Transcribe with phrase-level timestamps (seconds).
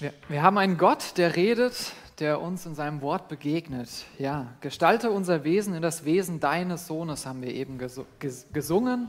[0.00, 3.90] Wir, wir, haben einen Gott, der redet, der uns in seinem Wort begegnet.
[4.18, 7.76] Ja, gestalte unser Wesen in das Wesen deines Sohnes, haben wir eben
[8.50, 9.08] gesungen.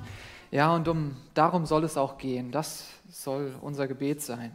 [0.52, 2.52] Ja, und um, darum soll es auch gehen.
[2.52, 4.52] Das soll unser Gebet sein.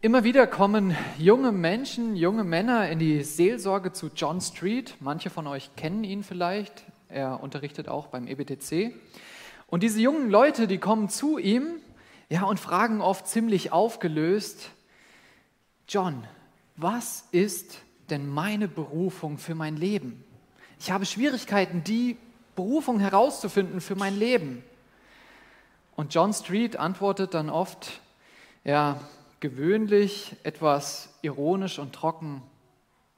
[0.00, 4.94] Immer wieder kommen junge Menschen, junge Männer in die Seelsorge zu John Street.
[5.00, 6.84] Manche von euch kennen ihn vielleicht.
[7.10, 8.94] Er unterrichtet auch beim EBTC.
[9.66, 11.82] Und diese jungen Leute, die kommen zu ihm
[12.32, 14.70] ja, und fragen oft ziemlich aufgelöst,
[15.86, 16.26] John,
[16.76, 17.76] was ist
[18.08, 20.24] denn meine Berufung für mein Leben?
[20.80, 22.16] Ich habe Schwierigkeiten, die
[22.56, 24.64] Berufung herauszufinden für mein Leben.
[25.94, 28.00] Und John Street antwortet dann oft,
[28.64, 28.98] ja,
[29.40, 32.40] gewöhnlich, etwas ironisch und trocken,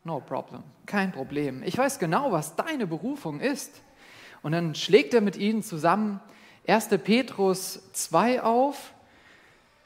[0.03, 1.63] no problem, kein Problem.
[1.63, 3.81] Ich weiß genau, was deine Berufung ist.
[4.43, 6.19] Und dann schlägt er mit ihnen zusammen
[6.67, 6.89] 1.
[7.05, 8.94] Petrus 2 auf,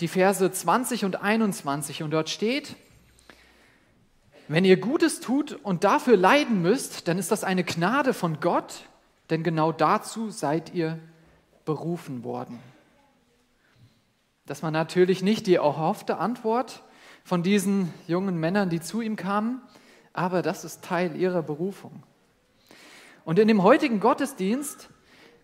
[0.00, 2.02] die Verse 20 und 21.
[2.02, 2.76] Und dort steht,
[4.46, 8.84] wenn ihr Gutes tut und dafür leiden müsst, dann ist das eine Gnade von Gott,
[9.30, 10.98] denn genau dazu seid ihr
[11.64, 12.58] berufen worden.
[14.46, 16.82] Das war natürlich nicht die erhoffte Antwort
[17.24, 19.60] von diesen jungen Männern, die zu ihm kamen,
[20.14, 22.02] aber das ist Teil ihrer Berufung.
[23.26, 24.88] Und in dem heutigen Gottesdienst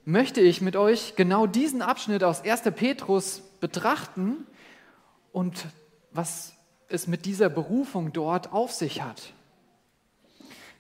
[0.07, 2.63] möchte ich mit euch genau diesen Abschnitt aus 1.
[2.75, 4.47] Petrus betrachten
[5.33, 5.69] und
[6.13, 6.53] was
[6.89, 9.33] es mit dieser Berufung dort auf sich hat.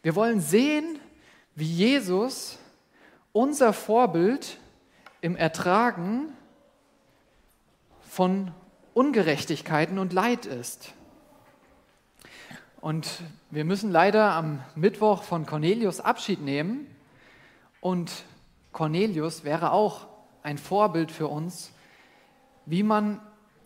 [0.02, 0.98] Wir wollen sehen,
[1.54, 2.58] wie Jesus
[3.32, 4.58] unser Vorbild
[5.22, 6.28] im Ertragen
[8.02, 8.50] von
[8.92, 10.92] Ungerechtigkeiten und Leid ist.
[12.82, 16.86] Und wir müssen leider am Mittwoch von Cornelius Abschied nehmen.
[17.80, 18.12] Und
[18.72, 20.06] Cornelius wäre auch
[20.42, 21.72] ein Vorbild für uns,
[22.66, 23.20] wie man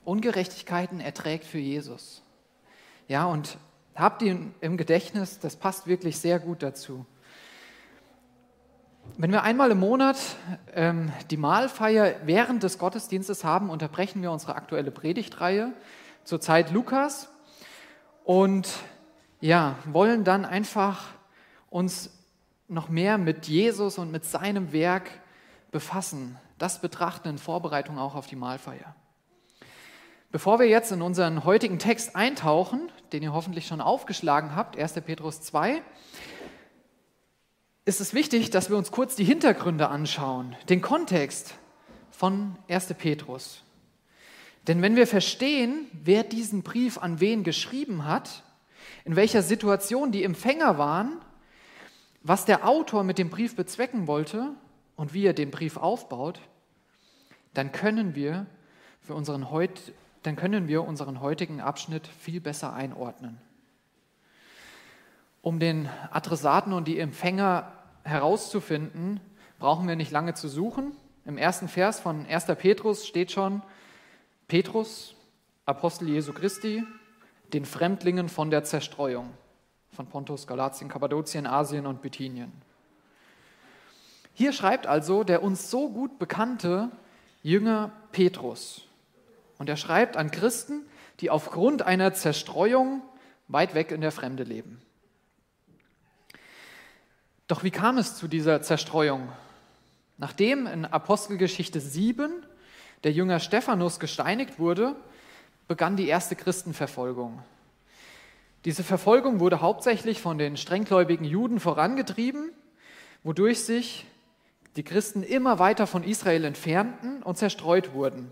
[0.04, 2.22] Ungerechtigkeiten erträgt für Jesus.
[3.08, 3.58] Ja, und
[3.94, 7.04] habt ihn im Gedächtnis, das passt wirklich sehr gut dazu.
[9.16, 10.16] Wenn wir einmal im Monat
[10.74, 15.72] ähm, die Mahlfeier während des Gottesdienstes haben, unterbrechen wir unsere aktuelle Predigtreihe
[16.24, 17.28] zur Zeit Lukas
[18.24, 18.68] und
[19.40, 21.06] ja, wollen dann einfach
[21.70, 22.10] uns
[22.68, 25.10] noch mehr mit Jesus und mit seinem Werk
[25.70, 26.36] befassen.
[26.58, 28.94] Das betrachten in Vorbereitung auch auf die Mahlfeier.
[30.30, 34.94] Bevor wir jetzt in unseren heutigen Text eintauchen, den ihr hoffentlich schon aufgeschlagen habt, 1.
[35.06, 35.80] Petrus 2,
[37.86, 41.54] ist es wichtig, dass wir uns kurz die Hintergründe anschauen, den Kontext
[42.10, 42.92] von 1.
[42.94, 43.62] Petrus.
[44.66, 48.42] Denn wenn wir verstehen, wer diesen Brief an wen geschrieben hat,
[49.06, 51.16] in welcher Situation die Empfänger waren,
[52.22, 54.50] was der Autor mit dem Brief bezwecken wollte
[54.98, 56.40] und wie er den Brief aufbaut,
[57.54, 58.46] dann können wir,
[59.00, 59.92] für unseren heut,
[60.24, 63.38] dann können wir unseren heutigen Abschnitt viel besser einordnen.
[65.40, 67.72] Um den Adressaten und die Empfänger
[68.02, 69.20] herauszufinden,
[69.60, 70.90] brauchen wir nicht lange zu suchen.
[71.24, 72.46] Im ersten Vers von 1.
[72.58, 73.62] Petrus steht schon,
[74.48, 75.14] Petrus,
[75.64, 76.82] Apostel Jesu Christi,
[77.52, 79.30] den Fremdlingen von der Zerstreuung
[79.92, 82.50] von Pontus, Galatien, Kappadokien, Asien und Bithynien.
[84.38, 86.92] Hier schreibt also der uns so gut bekannte
[87.42, 88.82] Jünger Petrus.
[89.58, 90.86] Und er schreibt an Christen,
[91.18, 93.02] die aufgrund einer Zerstreuung
[93.48, 94.80] weit weg in der Fremde leben.
[97.48, 99.28] Doch wie kam es zu dieser Zerstreuung?
[100.18, 102.30] Nachdem in Apostelgeschichte 7
[103.02, 104.94] der Jünger Stephanus gesteinigt wurde,
[105.66, 107.42] begann die erste Christenverfolgung.
[108.64, 112.52] Diese Verfolgung wurde hauptsächlich von den strenggläubigen Juden vorangetrieben,
[113.24, 114.06] wodurch sich
[114.78, 118.30] die Christen immer weiter von Israel entfernten und zerstreut wurden.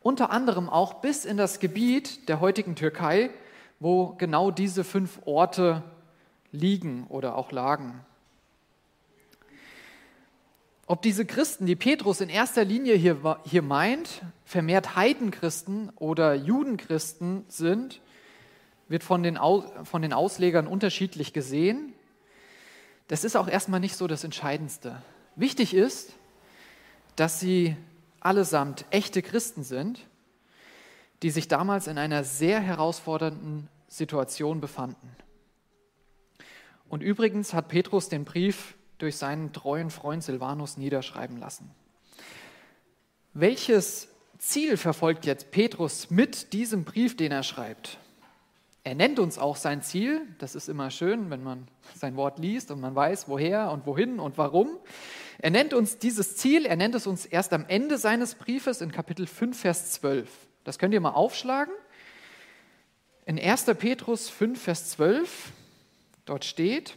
[0.00, 3.28] Unter anderem auch bis in das Gebiet der heutigen Türkei,
[3.78, 5.82] wo genau diese fünf Orte
[6.50, 8.00] liegen oder auch lagen.
[10.86, 17.44] Ob diese Christen, die Petrus in erster Linie hier, hier meint, vermehrt Heidenchristen oder Judenchristen
[17.48, 18.00] sind,
[18.88, 19.38] wird von den,
[19.84, 21.92] von den Auslegern unterschiedlich gesehen.
[23.08, 25.02] Das ist auch erstmal nicht so das Entscheidendste.
[25.36, 26.12] Wichtig ist,
[27.16, 27.76] dass sie
[28.20, 30.06] allesamt echte Christen sind,
[31.22, 35.08] die sich damals in einer sehr herausfordernden Situation befanden.
[36.88, 41.70] Und übrigens hat Petrus den Brief durch seinen treuen Freund Silvanus niederschreiben lassen.
[43.32, 44.08] Welches
[44.38, 47.98] Ziel verfolgt jetzt Petrus mit diesem Brief, den er schreibt?
[48.84, 50.26] Er nennt uns auch sein Ziel.
[50.38, 54.18] Das ist immer schön, wenn man sein Wort liest und man weiß, woher und wohin
[54.18, 54.70] und warum.
[55.38, 58.90] Er nennt uns dieses Ziel, er nennt es uns erst am Ende seines Briefes in
[58.90, 60.28] Kapitel 5, Vers 12.
[60.64, 61.72] Das könnt ihr mal aufschlagen.
[63.24, 63.66] In 1.
[63.78, 65.52] Petrus 5, Vers 12,
[66.24, 66.96] dort steht,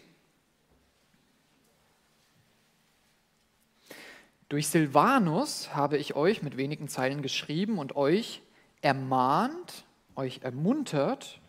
[4.47, 8.43] Durch Silvanus habe ich euch mit wenigen Zeilen geschrieben und euch
[8.81, 9.85] ermahnt,
[10.15, 11.41] euch ermuntert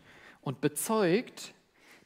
[0.47, 1.53] und bezeugt,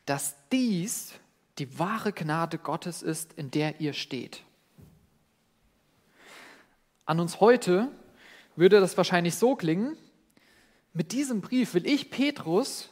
[0.08, 1.14] dass dies
[1.60, 4.42] die wahre Gnade Gottes ist, in der ihr steht.
[7.06, 7.92] An uns heute
[8.56, 9.96] würde das wahrscheinlich so klingen,
[10.92, 12.90] mit diesem Brief will ich, Petrus,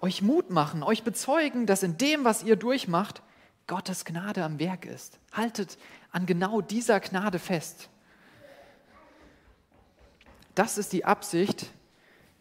[0.00, 3.20] euch Mut machen, euch bezeugen, dass in dem, was ihr durchmacht,
[3.66, 5.18] Gottes Gnade am Werk ist.
[5.30, 5.76] Haltet
[6.10, 7.90] an genau dieser Gnade fest.
[10.54, 11.66] Das ist die Absicht,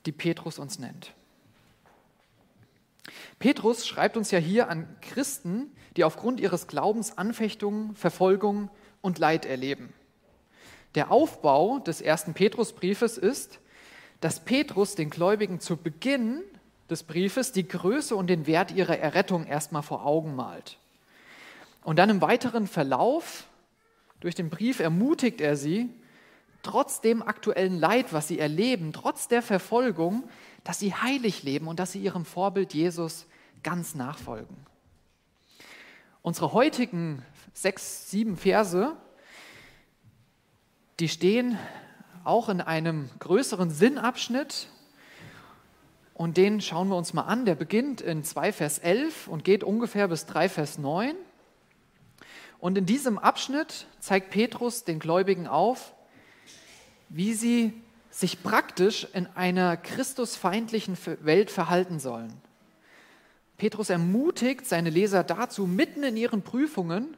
[0.06, 1.14] die Petrus uns nennt.
[3.40, 8.70] Petrus schreibt uns ja hier an Christen, die aufgrund ihres Glaubens Anfechtungen, Verfolgung
[9.02, 9.94] und Leid erleben.
[10.96, 13.60] Der Aufbau des ersten Petrusbriefes ist,
[14.22, 16.42] dass Petrus den Gläubigen zu Beginn
[16.90, 20.78] des Briefes die Größe und den Wert ihrer Errettung erstmal vor Augen malt.
[21.84, 23.46] Und dann im weiteren Verlauf
[24.20, 25.90] durch den Brief ermutigt er sie,
[26.64, 30.24] trotz dem aktuellen Leid, was sie erleben, trotz der Verfolgung,
[30.66, 33.28] dass sie heilig leben und dass sie ihrem Vorbild Jesus
[33.64, 34.58] ganz nachfolgen.
[36.22, 37.24] Unsere heutigen
[37.54, 38.98] sechs, sieben Verse,
[41.00, 41.58] die stehen
[42.24, 44.68] auch in einem größeren Sinnabschnitt
[46.16, 47.46] und den schauen wir uns mal an.
[47.46, 51.16] Der beginnt in 2 Vers 11 und geht ungefähr bis 3 Vers 9.
[52.58, 55.94] Und in diesem Abschnitt zeigt Petrus den Gläubigen auf,
[57.10, 57.74] wie sie
[58.16, 62.32] sich praktisch in einer christusfeindlichen Welt verhalten sollen.
[63.58, 67.18] Petrus ermutigt seine Leser dazu, mitten in ihren Prüfungen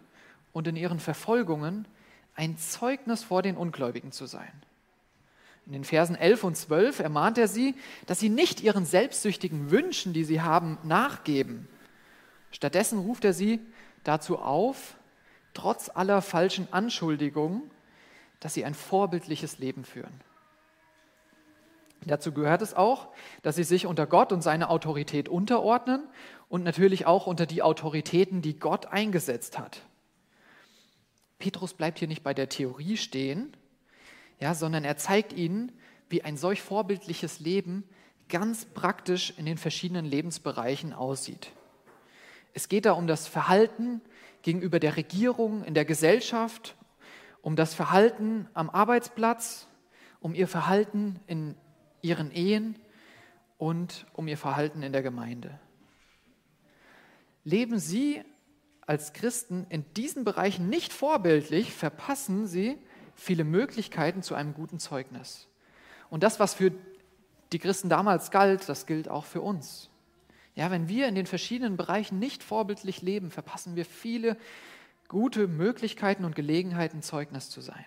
[0.53, 1.87] und in ihren Verfolgungen
[2.33, 4.51] ein Zeugnis vor den Ungläubigen zu sein.
[5.67, 7.75] In den Versen 11 und 12 ermahnt er sie,
[8.07, 11.67] dass sie nicht ihren selbstsüchtigen Wünschen, die sie haben, nachgeben.
[12.49, 13.59] Stattdessen ruft er sie
[14.03, 14.95] dazu auf,
[15.53, 17.69] trotz aller falschen Anschuldigungen,
[18.39, 20.26] dass sie ein vorbildliches Leben führen.
[22.05, 23.09] Dazu gehört es auch,
[23.41, 26.03] dass sie sich unter Gott und seine Autorität unterordnen
[26.49, 29.81] und natürlich auch unter die Autoritäten, die Gott eingesetzt hat.
[31.39, 33.55] Petrus bleibt hier nicht bei der Theorie stehen,
[34.39, 35.71] ja, sondern er zeigt ihnen,
[36.09, 37.83] wie ein solch vorbildliches Leben
[38.29, 41.51] ganz praktisch in den verschiedenen Lebensbereichen aussieht.
[42.53, 44.01] Es geht da um das Verhalten
[44.41, 46.75] gegenüber der Regierung, in der Gesellschaft,
[47.41, 49.67] um das Verhalten am Arbeitsplatz,
[50.19, 51.55] um ihr Verhalten in
[52.07, 52.75] ihren Ehen
[53.57, 55.59] und um ihr Verhalten in der Gemeinde.
[57.43, 58.23] Leben Sie
[58.85, 62.77] als Christen in diesen Bereichen nicht vorbildlich, verpassen Sie
[63.15, 65.47] viele Möglichkeiten zu einem guten Zeugnis.
[66.09, 66.71] Und das, was für
[67.51, 69.89] die Christen damals galt, das gilt auch für uns.
[70.55, 74.37] Ja, wenn wir in den verschiedenen Bereichen nicht vorbildlich leben, verpassen wir viele
[75.07, 77.85] gute Möglichkeiten und Gelegenheiten, Zeugnis zu sein.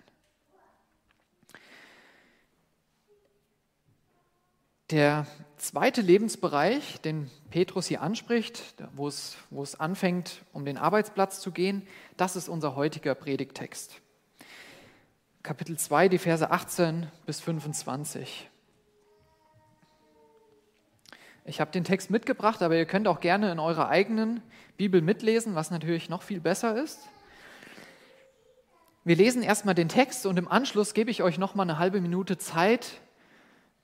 [4.91, 8.61] Der zweite Lebensbereich, den Petrus hier anspricht,
[8.93, 14.01] wo es, wo es anfängt, um den Arbeitsplatz zu gehen, das ist unser heutiger Predigtext.
[15.43, 18.49] Kapitel 2, die Verse 18 bis 25.
[21.45, 24.41] Ich habe den Text mitgebracht, aber ihr könnt auch gerne in eurer eigenen
[24.75, 27.07] Bibel mitlesen, was natürlich noch viel besser ist.
[29.05, 32.01] Wir lesen erstmal den Text und im Anschluss gebe ich euch noch mal eine halbe
[32.01, 32.99] Minute Zeit,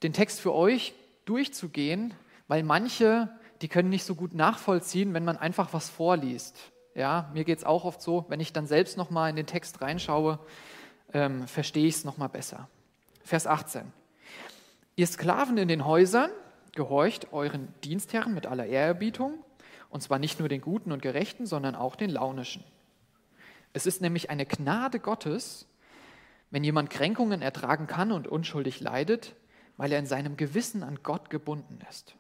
[0.04, 0.94] den Text für euch
[1.26, 2.14] durchzugehen,
[2.48, 3.30] weil manche,
[3.62, 6.58] die können nicht so gut nachvollziehen, wenn man einfach was vorliest.
[6.96, 9.46] Ja, mir geht es auch oft so, wenn ich dann selbst noch mal in den
[9.46, 10.40] Text reinschaue,
[11.14, 12.68] ähm, verstehe ich es noch mal besser.
[13.24, 13.92] Vers 18.
[14.96, 16.32] Ihr Sklaven in den Häusern,
[16.74, 19.44] gehorcht euren Dienstherren mit aller Ehrerbietung,
[19.90, 22.64] und zwar nicht nur den Guten und Gerechten, sondern auch den Launischen.
[23.74, 25.68] Es ist nämlich eine Gnade Gottes,
[26.50, 29.36] wenn jemand Kränkungen ertragen kann und unschuldig leidet,
[29.78, 32.16] weil er in seinem Gewissen an Gott gebunden ist.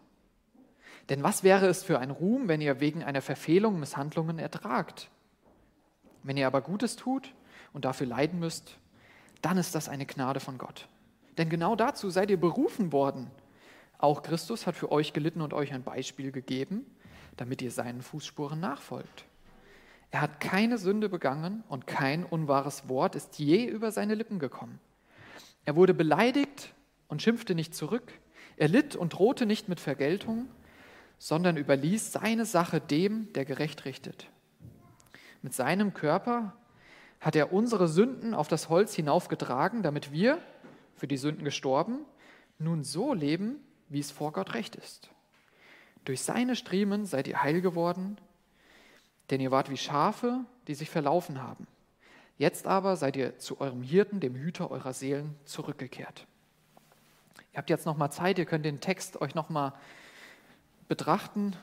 [1.09, 5.09] Denn was wäre es für ein Ruhm, wenn ihr wegen einer Verfehlung Misshandlungen ertragt?
[6.23, 7.33] Wenn ihr aber Gutes tut
[7.73, 8.77] und dafür leiden müsst,
[9.41, 10.87] dann ist das eine Gnade von Gott.
[11.37, 13.31] Denn genau dazu seid ihr berufen worden.
[13.97, 16.85] Auch Christus hat für euch gelitten und euch ein Beispiel gegeben,
[17.37, 19.25] damit ihr seinen Fußspuren nachfolgt.
[20.11, 24.79] Er hat keine Sünde begangen und kein unwahres Wort ist je über seine Lippen gekommen.
[25.65, 26.73] Er wurde beleidigt
[27.07, 28.11] und schimpfte nicht zurück.
[28.57, 30.47] Er litt und drohte nicht mit Vergeltung,
[31.17, 34.29] sondern überließ seine Sache dem, der gerecht richtet.
[35.41, 36.53] Mit seinem Körper
[37.19, 40.39] hat er unsere Sünden auf das Holz hinaufgetragen, damit wir,
[40.95, 41.99] für die Sünden gestorben,
[42.59, 43.59] nun so leben,
[43.89, 45.09] wie es vor Gott recht ist.
[46.05, 48.17] Durch seine Striemen seid ihr heil geworden,
[49.29, 51.67] denn ihr wart wie Schafe, die sich verlaufen haben.
[52.37, 56.27] Jetzt aber seid ihr zu eurem Hirten, dem Hüter eurer Seelen, zurückgekehrt.
[57.57, 59.73] Ihr habt jetzt noch mal Zeit, ihr könnt den Text euch noch mal
[60.87, 61.55] betrachten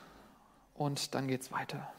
[0.73, 1.89] und dann geht's weiter.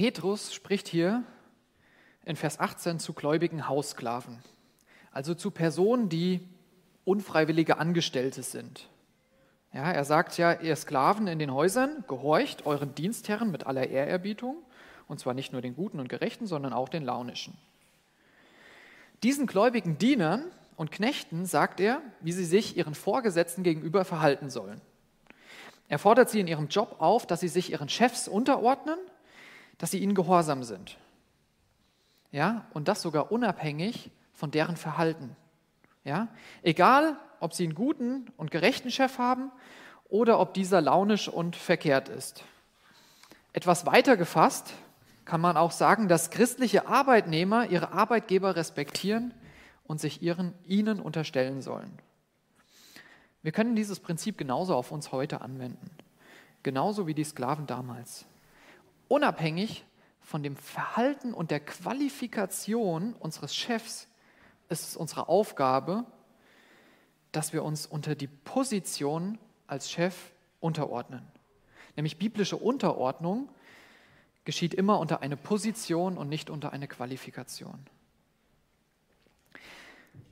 [0.00, 1.24] Petrus spricht hier
[2.24, 4.38] in Vers 18 zu gläubigen Haussklaven,
[5.12, 6.40] also zu Personen, die
[7.04, 8.88] unfreiwillige Angestellte sind.
[9.74, 14.56] Ja, er sagt ja, ihr Sklaven in den Häusern, gehorcht euren Dienstherren mit aller Ehrerbietung,
[15.06, 17.58] und zwar nicht nur den Guten und Gerechten, sondern auch den Launischen.
[19.22, 24.80] Diesen gläubigen Dienern und Knechten sagt er, wie sie sich ihren Vorgesetzten gegenüber verhalten sollen.
[25.88, 28.96] Er fordert sie in ihrem Job auf, dass sie sich ihren Chefs unterordnen
[29.80, 30.98] dass sie ihnen gehorsam sind.
[32.32, 35.34] Ja, und das sogar unabhängig von deren Verhalten.
[36.04, 36.28] Ja,
[36.62, 39.50] egal, ob sie einen guten und gerechten Chef haben
[40.10, 42.44] oder ob dieser launisch und verkehrt ist.
[43.54, 44.74] Etwas weiter gefasst
[45.24, 49.32] kann man auch sagen, dass christliche Arbeitnehmer ihre Arbeitgeber respektieren
[49.84, 51.98] und sich ihren, ihnen unterstellen sollen.
[53.42, 55.90] Wir können dieses Prinzip genauso auf uns heute anwenden,
[56.62, 58.26] genauso wie die Sklaven damals
[59.10, 59.84] unabhängig
[60.20, 64.06] von dem Verhalten und der Qualifikation unseres Chefs
[64.68, 66.04] ist es unsere Aufgabe,
[67.32, 70.14] dass wir uns unter die Position als Chef
[70.60, 71.26] unterordnen.
[71.96, 73.48] Nämlich biblische Unterordnung
[74.44, 77.86] geschieht immer unter eine Position und nicht unter eine Qualifikation.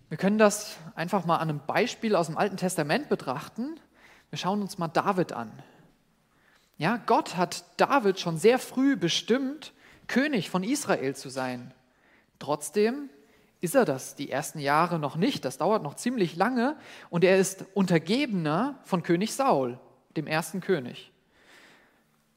[0.08, 3.80] Wir können das einfach mal an einem Beispiel aus dem Alten Testament betrachten.
[4.30, 5.50] Wir schauen uns mal David an.
[6.78, 9.72] Ja, Gott hat David schon sehr früh bestimmt,
[10.06, 11.74] König von Israel zu sein.
[12.38, 13.10] Trotzdem
[13.60, 15.44] ist er das die ersten Jahre noch nicht.
[15.44, 16.76] Das dauert noch ziemlich lange.
[17.10, 19.78] Und er ist Untergebener von König Saul,
[20.16, 21.10] dem ersten König.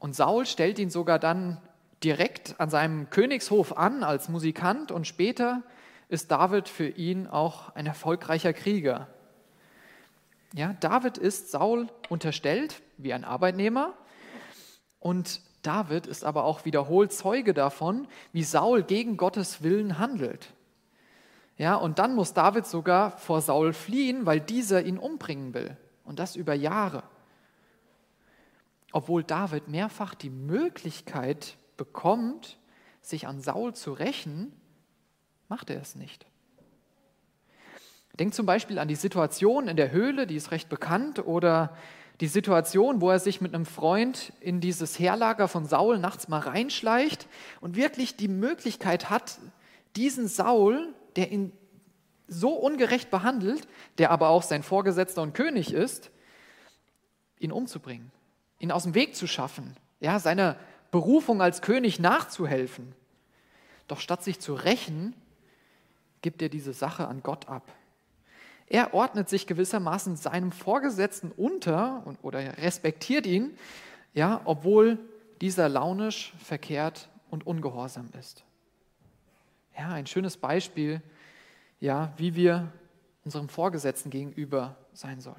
[0.00, 1.58] Und Saul stellt ihn sogar dann
[2.02, 5.62] direkt an seinem Königshof an als Musikant und später
[6.08, 9.06] ist David für ihn auch ein erfolgreicher Krieger.
[10.52, 13.94] Ja, David ist Saul unterstellt wie ein Arbeitnehmer
[15.02, 20.52] und David ist aber auch wiederholt Zeuge davon, wie Saul gegen Gottes Willen handelt.
[21.58, 25.76] Ja, und dann muss David sogar vor Saul fliehen, weil dieser ihn umbringen will.
[26.04, 27.02] Und das über Jahre.
[28.92, 32.58] Obwohl David mehrfach die Möglichkeit bekommt,
[33.00, 34.52] sich an Saul zu rächen,
[35.48, 36.26] macht er es nicht.
[38.18, 41.76] Denkt zum Beispiel an die Situation in der Höhle, die ist recht bekannt, oder
[42.22, 46.38] die Situation, wo er sich mit einem Freund in dieses Heerlager von Saul nachts mal
[46.38, 47.26] reinschleicht
[47.60, 49.40] und wirklich die Möglichkeit hat,
[49.96, 51.50] diesen Saul, der ihn
[52.28, 53.66] so ungerecht behandelt,
[53.98, 56.12] der aber auch sein Vorgesetzter und König ist,
[57.40, 58.12] ihn umzubringen,
[58.60, 60.56] ihn aus dem Weg zu schaffen, ja, seiner
[60.92, 62.94] Berufung als König nachzuhelfen.
[63.88, 65.16] Doch statt sich zu rächen,
[66.20, 67.72] gibt er diese Sache an Gott ab.
[68.72, 73.54] Er ordnet sich gewissermaßen seinem Vorgesetzten unter oder respektiert ihn,
[74.14, 74.98] ja, obwohl
[75.42, 78.44] dieser launisch, verkehrt und ungehorsam ist.
[79.78, 81.02] Ja, ein schönes Beispiel,
[81.80, 82.72] ja, wie wir
[83.26, 85.36] unserem Vorgesetzten gegenüber sein sollen.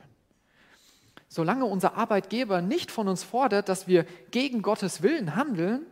[1.28, 5.88] Solange unser Arbeitgeber nicht von uns fordert, dass wir gegen Gottes Willen handeln,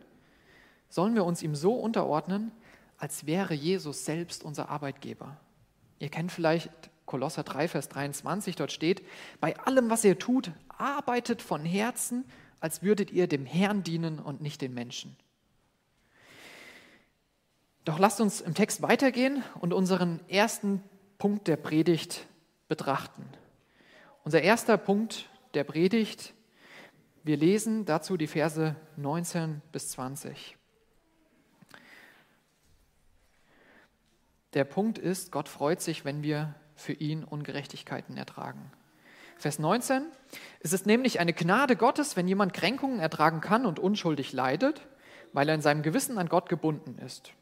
[0.88, 2.52] sollen wir uns ihm so unterordnen,
[2.98, 5.38] als wäre Jesus selbst unser Arbeitgeber.
[5.98, 9.02] Ihr kennt vielleicht Kolosser 3, Vers 23, dort steht,
[9.40, 12.24] bei allem, was ihr tut, arbeitet von Herzen,
[12.60, 15.16] als würdet ihr dem Herrn dienen und nicht den Menschen.
[17.84, 20.82] Doch lasst uns im Text weitergehen und unseren ersten
[21.18, 22.26] Punkt der Predigt
[22.68, 23.24] betrachten.
[24.24, 26.32] Unser erster Punkt der Predigt,
[27.24, 30.56] wir lesen dazu die Verse 19 bis 20.
[34.54, 38.70] Der Punkt ist, Gott freut sich, wenn wir für ihn Ungerechtigkeiten ertragen.
[39.38, 40.04] Vers 19.
[40.60, 44.86] Es ist nämlich eine Gnade Gottes, wenn jemand Kränkungen ertragen kann und unschuldig leidet,
[45.32, 47.32] weil er in seinem Gewissen an Gott gebunden ist.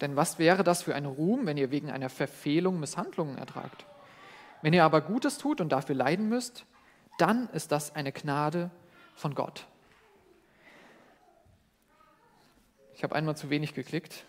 [0.00, 3.86] Denn was wäre das für ein Ruhm, wenn ihr wegen einer Verfehlung Misshandlungen ertragt?
[4.62, 6.64] Wenn ihr aber Gutes tut und dafür leiden müsst,
[7.18, 8.70] dann ist das eine Gnade
[9.14, 9.66] von Gott.
[12.94, 14.24] Ich habe einmal zu wenig geklickt.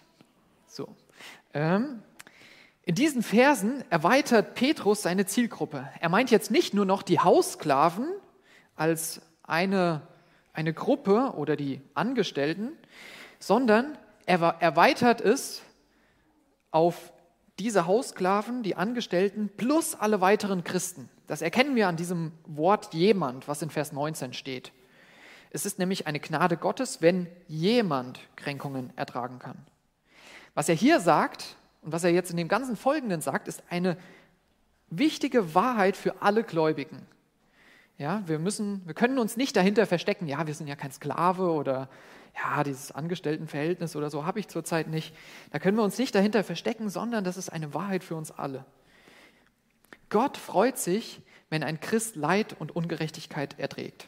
[0.68, 0.96] So.
[1.54, 2.02] Ähm,
[2.84, 5.88] in diesen Versen erweitert Petrus seine Zielgruppe.
[6.00, 8.08] Er meint jetzt nicht nur noch die Haussklaven
[8.76, 10.02] als eine,
[10.54, 12.72] eine Gruppe oder die Angestellten,
[13.40, 15.62] sondern er erweitert es
[16.72, 17.14] auf
[17.60, 21.10] diese Haussklaven, die Angestellten plus alle weiteren Christen.
[21.28, 24.72] Das erkennen wir an diesem Wort jemand, was in Vers 19 steht.
[25.52, 29.58] Es ist nämlich eine Gnade Gottes, wenn jemand Kränkungen ertragen kann.
[30.56, 33.98] Was er hier sagt und was er jetzt in dem ganzen Folgenden sagt, ist eine
[34.90, 37.06] wichtige Wahrheit für alle Gläubigen.
[37.98, 41.52] Ja, wir, müssen, wir können uns nicht dahinter verstecken, ja, wir sind ja kein Sklave
[41.52, 41.90] oder
[42.36, 45.14] ja, dieses Angestelltenverhältnis oder so habe ich zurzeit nicht.
[45.52, 48.66] Da können wir uns nicht dahinter verstecken, sondern das ist eine Wahrheit für uns alle.
[50.10, 54.08] Gott freut sich, wenn ein Christ Leid und Ungerechtigkeit erträgt.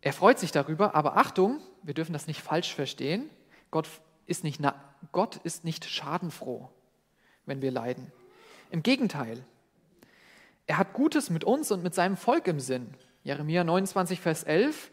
[0.00, 3.28] Er freut sich darüber, aber Achtung, wir dürfen das nicht falsch verstehen.
[3.70, 3.88] Gott
[4.26, 4.60] ist nicht,
[5.12, 6.68] Gott ist nicht schadenfroh,
[7.46, 8.12] wenn wir leiden.
[8.70, 9.44] Im Gegenteil,
[10.66, 12.94] er hat Gutes mit uns und mit seinem Volk im Sinn.
[13.22, 14.90] Jeremia 29, Vers 11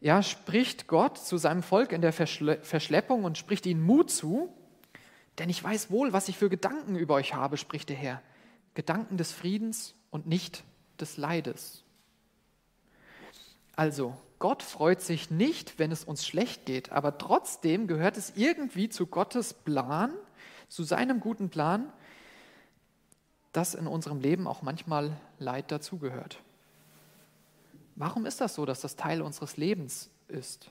[0.00, 4.52] ja, spricht Gott zu seinem Volk in der Verschle Verschleppung und spricht ihnen Mut zu,
[5.38, 8.22] denn ich weiß wohl, was ich für Gedanken über euch habe, spricht der Herr.
[8.74, 10.62] Gedanken des Friedens und nicht
[11.00, 11.84] des Leides.
[13.74, 18.88] Also, Gott freut sich nicht, wenn es uns schlecht geht, aber trotzdem gehört es irgendwie
[18.88, 20.12] zu Gottes Plan,
[20.68, 21.92] zu seinem guten Plan,
[23.52, 26.38] dass in unserem Leben auch manchmal Leid dazugehört.
[27.96, 30.70] Warum ist das so, dass das Teil unseres Lebens ist?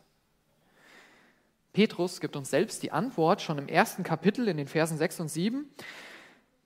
[1.73, 5.27] Petrus gibt uns selbst die Antwort schon im ersten Kapitel in den Versen 6 und
[5.27, 5.69] 7.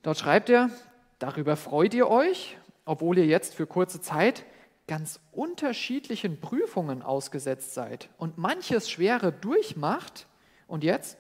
[0.04, 0.70] Dort schreibt er,
[1.18, 4.46] darüber freut ihr euch, obwohl ihr jetzt für kurze Zeit
[4.92, 10.28] ganz unterschiedlichen Prüfungen ausgesetzt seid und manches Schwere durchmacht.
[10.68, 11.18] Und jetzt,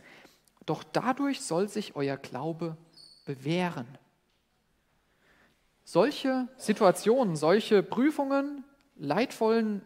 [0.65, 2.75] doch dadurch soll sich euer Glaube
[3.23, 3.87] bewähren.
[5.85, 8.65] Solche Situationen, solche Prüfungen
[8.97, 9.81] leidvollen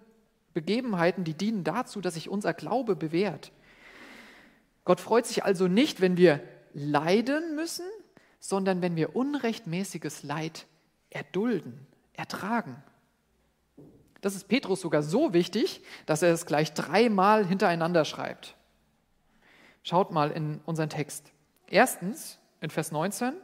[0.56, 3.52] Begebenheiten, die dienen dazu, dass sich unser Glaube bewährt.
[4.84, 6.42] Gott freut sich also nicht, wenn wir
[6.74, 7.86] leiden müssen,
[8.40, 10.66] sondern wenn wir unrechtmäßiges Leid
[11.12, 12.84] erdulden, ertragen.
[14.26, 18.56] Das ist Petrus sogar so wichtig, dass er es gleich dreimal hintereinander schreibt.
[19.84, 21.32] Schaut mal in unseren Text.
[21.68, 23.36] Erstens in Vers 19,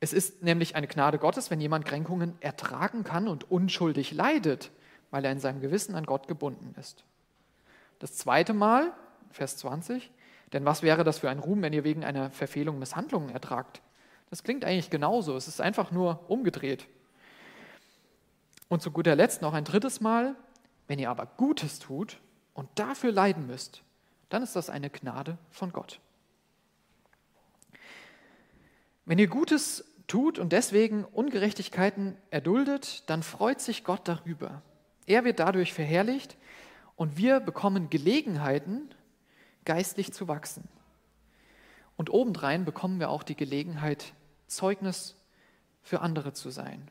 [0.00, 4.72] es ist nämlich eine Gnade Gottes, wenn jemand Kränkungen ertragen kann und unschuldig leidet,
[5.12, 7.04] weil er in seinem Gewissen an Gott gebunden ist.
[8.00, 8.92] Das zweite Mal,
[9.30, 10.10] Vers 20,
[10.52, 13.82] denn was wäre das für ein Ruhm, wenn ihr wegen einer Verfehlung Misshandlungen ertragt?
[14.30, 16.88] Das klingt eigentlich genauso, es ist einfach nur umgedreht.
[18.68, 20.34] Und zu guter Letzt noch ein drittes Mal,
[20.86, 22.18] wenn ihr aber Gutes tut
[22.54, 23.82] und dafür leiden müsst,
[24.28, 26.00] dann ist das eine Gnade von Gott.
[29.04, 34.62] Wenn ihr Gutes tut und deswegen Ungerechtigkeiten erduldet, dann freut sich Gott darüber.
[35.06, 36.36] Er wird dadurch verherrlicht
[36.96, 38.94] und wir bekommen Gelegenheiten,
[39.64, 40.68] geistlich zu wachsen.
[41.96, 44.14] Und obendrein bekommen wir auch die Gelegenheit,
[44.46, 45.16] Zeugnis
[45.82, 46.90] für andere zu sein.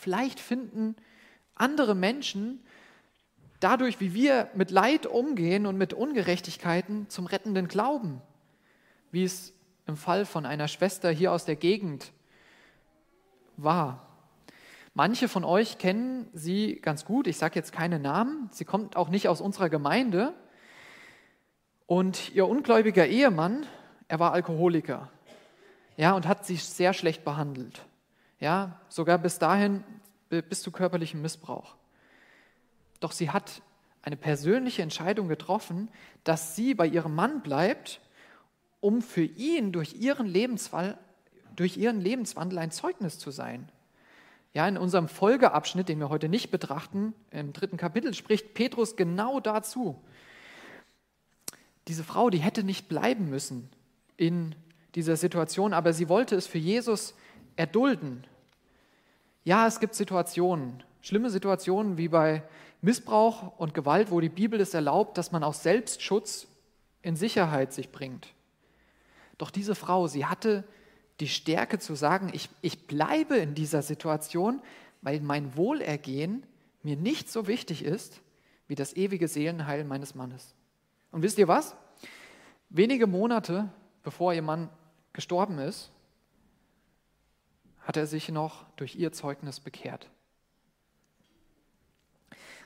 [0.00, 0.96] Vielleicht finden
[1.54, 2.64] andere Menschen
[3.60, 8.22] dadurch, wie wir mit Leid umgehen und mit Ungerechtigkeiten, zum rettenden Glauben,
[9.12, 9.52] wie es
[9.86, 12.12] im Fall von einer Schwester hier aus der Gegend
[13.58, 14.06] war.
[14.94, 17.26] Manche von euch kennen sie ganz gut.
[17.26, 18.48] Ich sage jetzt keine Namen.
[18.52, 20.32] Sie kommt auch nicht aus unserer Gemeinde.
[21.86, 23.66] Und ihr ungläubiger Ehemann,
[24.08, 25.10] er war Alkoholiker.
[25.98, 27.82] Ja, und hat sich sehr schlecht behandelt.
[28.40, 29.84] Ja, sogar bis dahin,
[30.28, 31.76] bis zu körperlichem Missbrauch.
[32.98, 33.62] Doch sie hat
[34.02, 35.88] eine persönliche Entscheidung getroffen,
[36.24, 38.00] dass sie bei ihrem Mann bleibt,
[38.80, 40.98] um für ihn durch ihren Lebensfall
[41.56, 43.68] durch ihren Lebenswandel ein Zeugnis zu sein.
[44.52, 49.40] Ja, in unserem Folgeabschnitt, den wir heute nicht betrachten, im dritten Kapitel spricht Petrus genau
[49.40, 50.02] dazu.
[51.86, 53.68] Diese Frau, die hätte nicht bleiben müssen
[54.16, 54.54] in
[54.94, 57.14] dieser Situation, aber sie wollte es für Jesus
[57.56, 58.24] erdulden.
[59.44, 62.42] Ja, es gibt Situationen, schlimme Situationen wie bei
[62.82, 66.46] Missbrauch und Gewalt, wo die Bibel es erlaubt, dass man aus Selbstschutz
[67.02, 68.28] in Sicherheit sich bringt.
[69.38, 70.64] Doch diese Frau, sie hatte
[71.20, 74.60] die Stärke zu sagen, ich, ich bleibe in dieser Situation,
[75.02, 76.44] weil mein Wohlergehen
[76.82, 78.20] mir nicht so wichtig ist
[78.68, 80.54] wie das ewige Seelenheil meines Mannes.
[81.10, 81.74] Und wisst ihr was?
[82.68, 83.68] Wenige Monate
[84.02, 84.68] bevor ihr Mann
[85.12, 85.90] gestorben ist,
[87.82, 90.08] hat er sich noch durch ihr Zeugnis bekehrt.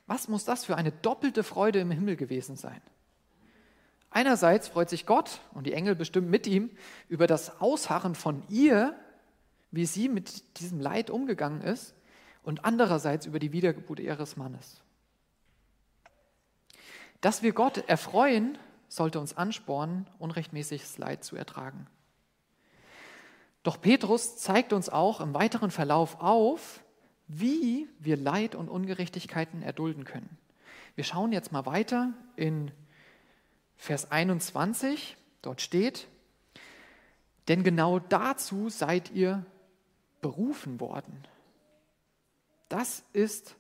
[0.07, 2.81] Was muss das für eine doppelte Freude im Himmel gewesen sein?
[4.11, 6.71] Einerseits freut sich Gott und die Engel bestimmt mit ihm
[7.09, 8.95] über das Ausharren von ihr,
[9.71, 11.95] wie sie mit diesem Leid umgegangen ist,
[12.45, 14.83] und andererseits über die Wiedergeburt ihres Mannes.
[17.23, 21.87] Dass wir Gott erfreuen, sollte uns anspornen, unrechtmäßiges Leid zu ertragen.
[23.65, 26.85] Doch Petrus zeigt uns auch im weiteren Verlauf auf,
[27.27, 30.39] wie wir Leid und Ungerechtigkeiten erdulden können.
[30.95, 32.71] Wir schauen jetzt mal weiter in
[33.77, 35.17] Vers 21.
[35.43, 36.07] Dort steht,
[37.49, 39.45] denn genau dazu seid ihr
[40.21, 41.27] berufen worden.
[42.69, 43.57] Das ist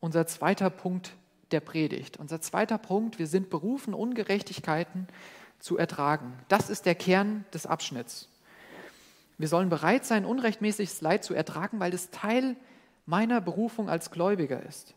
[0.00, 1.16] unser zweiter Punkt
[1.52, 2.16] der Predigt.
[2.16, 5.06] Unser zweiter Punkt, wir sind berufen, Ungerechtigkeiten
[5.60, 6.32] zu ertragen.
[6.48, 8.28] Das ist der Kern des Abschnitts.
[9.38, 12.56] Wir sollen bereit sein, unrechtmäßiges Leid zu ertragen, weil es Teil
[13.06, 14.94] meiner Berufung als Gläubiger ist.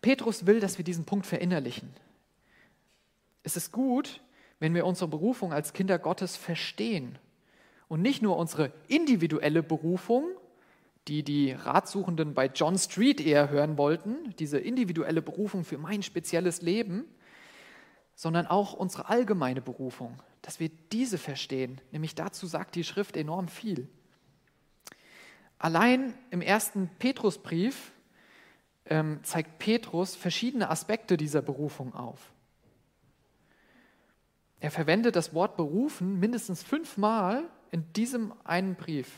[0.00, 1.90] Petrus will, dass wir diesen Punkt verinnerlichen.
[3.42, 4.20] Es ist gut,
[4.58, 7.18] wenn wir unsere Berufung als Kinder Gottes verstehen
[7.88, 10.24] und nicht nur unsere individuelle Berufung,
[11.08, 16.62] die die Ratsuchenden bei John Street eher hören wollten, diese individuelle Berufung für mein spezielles
[16.62, 17.04] Leben,
[18.14, 21.80] sondern auch unsere allgemeine Berufung, dass wir diese verstehen.
[21.90, 23.88] Nämlich dazu sagt die Schrift enorm viel.
[25.58, 27.92] Allein im ersten Petrusbrief
[28.86, 32.32] ähm, zeigt Petrus verschiedene Aspekte dieser Berufung auf.
[34.60, 39.08] Er verwendet das Wort berufen mindestens fünfmal in diesem einen Brief.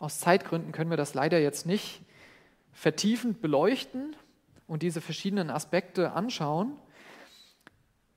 [0.00, 2.02] Aus Zeitgründen können wir das leider jetzt nicht
[2.72, 4.16] vertiefend beleuchten
[4.66, 6.76] und diese verschiedenen Aspekte anschauen.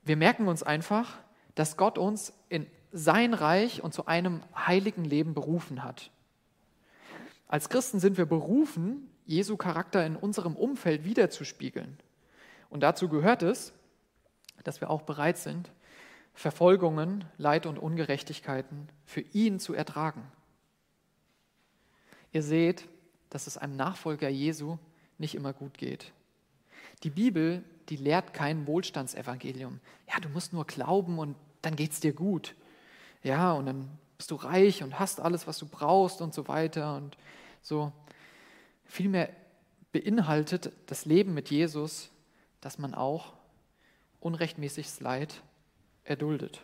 [0.04, 1.18] Wir merken uns einfach,
[1.54, 6.10] dass Gott uns in sein Reich und zu einem heiligen Leben berufen hat.
[7.48, 11.98] Als Christen sind wir berufen, Jesu Charakter in unserem Umfeld wiederzuspiegeln.
[12.70, 13.72] Und dazu gehört es,
[14.64, 15.70] dass wir auch bereit sind,
[16.34, 20.22] Verfolgungen, Leid und Ungerechtigkeiten für ihn zu ertragen.
[22.32, 22.88] Ihr seht,
[23.28, 24.78] dass es einem Nachfolger Jesu
[25.18, 26.12] nicht immer gut geht.
[27.02, 27.62] Die Bibel,
[27.92, 29.78] die lehrt kein Wohlstandsevangelium.
[30.08, 32.54] Ja, du musst nur glauben und dann geht es dir gut.
[33.22, 36.96] Ja, und dann bist du reich und hast alles, was du brauchst und so weiter.
[36.96, 37.18] Und
[37.60, 37.92] so
[38.86, 39.28] vielmehr
[39.92, 42.08] beinhaltet das Leben mit Jesus,
[42.62, 43.34] dass man auch
[44.20, 45.42] unrechtmäßiges Leid
[46.04, 46.62] erduldet.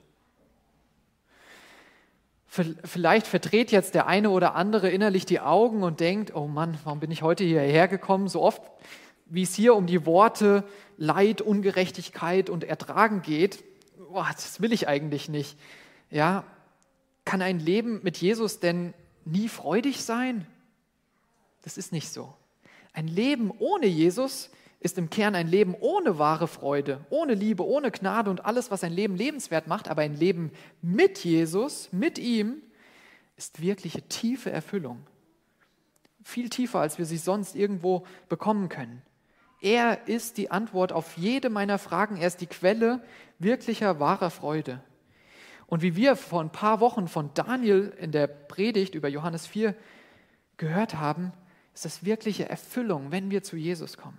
[2.46, 7.00] Vielleicht verdreht jetzt der eine oder andere innerlich die Augen und denkt, oh Mann, warum
[7.00, 8.28] bin ich heute hierher gekommen?
[8.28, 8.62] So oft,
[9.28, 10.64] wie es hier um die Worte
[10.96, 13.62] Leid, Ungerechtigkeit und Ertragen geht,
[14.10, 15.58] oh, das will ich eigentlich nicht.
[16.10, 16.44] Ja,
[17.24, 20.46] kann ein Leben mit Jesus denn nie freudig sein?
[21.62, 22.34] Das ist nicht so.
[22.92, 27.90] Ein Leben ohne Jesus ist im Kern ein Leben ohne wahre Freude, ohne Liebe, ohne
[27.90, 29.88] Gnade und alles, was ein Leben lebenswert macht.
[29.88, 32.62] Aber ein Leben mit Jesus, mit ihm,
[33.36, 35.06] ist wirkliche tiefe Erfüllung.
[36.24, 39.02] Viel tiefer, als wir sie sonst irgendwo bekommen können.
[39.60, 42.16] Er ist die Antwort auf jede meiner Fragen.
[42.16, 43.02] Er ist die Quelle
[43.38, 44.80] wirklicher, wahrer Freude.
[45.66, 49.74] Und wie wir vor ein paar Wochen von Daniel in der Predigt über Johannes 4
[50.56, 51.32] gehört haben,
[51.74, 54.18] ist das wirkliche Erfüllung, wenn wir zu Jesus kommen.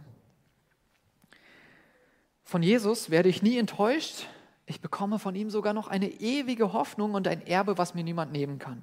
[2.43, 4.27] Von Jesus werde ich nie enttäuscht.
[4.65, 8.31] Ich bekomme von ihm sogar noch eine ewige Hoffnung und ein Erbe, was mir niemand
[8.31, 8.81] nehmen kann.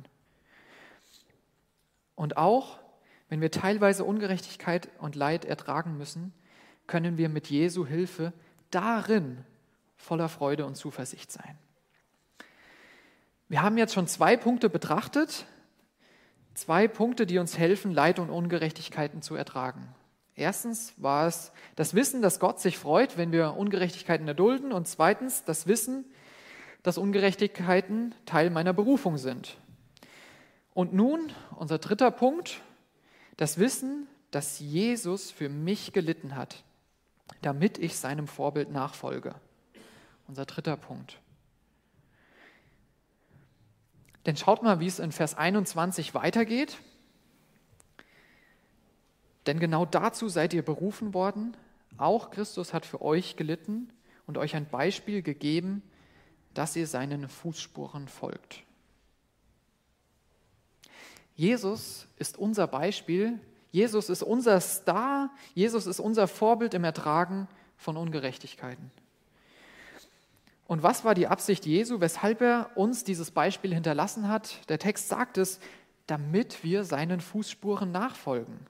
[2.14, 2.79] Und auch
[3.29, 6.33] wenn wir teilweise Ungerechtigkeit und Leid ertragen müssen,
[6.87, 8.33] können wir mit Jesu Hilfe
[8.70, 9.44] darin
[9.96, 11.59] voller Freude und Zuversicht sein.
[13.49, 15.46] Wir haben jetzt schon zwei Punkte betrachtet,
[16.55, 19.88] zwei Punkte, die uns helfen, Leid und Ungerechtigkeiten zu ertragen.
[20.35, 24.72] Erstens war es das Wissen, dass Gott sich freut, wenn wir Ungerechtigkeiten erdulden.
[24.72, 26.05] Und zweitens das Wissen,
[26.83, 29.57] dass Ungerechtigkeiten Teil meiner Berufung sind.
[30.75, 32.61] Und nun unser dritter Punkt,
[33.38, 36.64] das Wissen, dass Jesus für mich gelitten hat,
[37.43, 39.35] damit ich seinem Vorbild nachfolge.
[40.29, 41.21] Unser dritter Punkt.
[44.27, 46.79] Denn schaut mal, wie es in Vers 21 weitergeht.
[49.47, 51.57] Denn genau dazu seid ihr berufen worden.
[51.97, 53.93] Auch Christus hat für euch gelitten
[54.27, 55.83] und euch ein Beispiel gegeben,
[56.55, 58.65] dass ihr seinen Fußspuren folgt.
[61.37, 63.39] Jesus ist unser Beispiel.
[63.77, 65.29] Jesus ist unser Star.
[65.53, 68.91] Jesus ist unser Vorbild im Ertragen von Ungerechtigkeiten.
[70.67, 74.67] Und was war die Absicht Jesu, weshalb er uns dieses Beispiel hinterlassen hat?
[74.71, 75.61] Der Text sagt es,
[76.07, 78.61] damit wir seinen Fußspuren nachfolgen.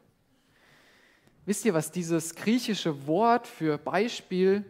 [1.45, 4.65] Wisst ihr, was dieses griechische Wort für Beispiel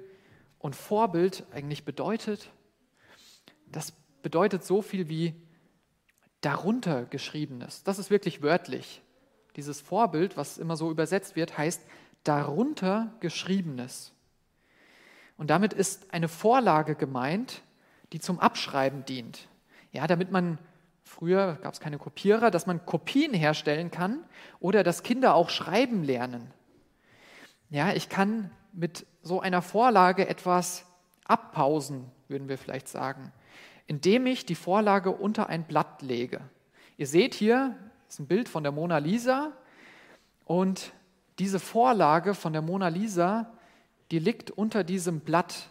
[0.59, 2.51] und Vorbild eigentlich bedeutet?
[3.73, 5.35] Das bedeutet so viel wie
[6.43, 7.85] darunter geschriebenes.
[7.85, 9.01] Das ist wirklich wörtlich.
[9.57, 11.83] Dieses Vorbild, was immer so übersetzt wird, heißt
[12.25, 14.13] darunter geschriebenes.
[15.37, 17.63] Und damit ist eine Vorlage gemeint,
[18.13, 19.49] die zum Abschreiben dient.
[19.93, 20.59] Ja, damit man
[21.05, 24.25] früher gab es keine Kopierer, dass man Kopien herstellen kann
[24.61, 26.51] oder dass Kinder auch schreiben lernen.
[27.71, 30.85] Ja, ich kann mit so einer Vorlage etwas
[31.25, 33.33] abpausen, würden wir vielleicht sagen,
[33.87, 36.41] indem ich die Vorlage unter ein Blatt lege.
[36.97, 39.53] Ihr seht hier, das ist ein Bild von der Mona Lisa
[40.45, 40.93] und
[41.39, 43.53] diese Vorlage von der Mona Lisa
[44.11, 45.69] die liegt unter diesem Blatt.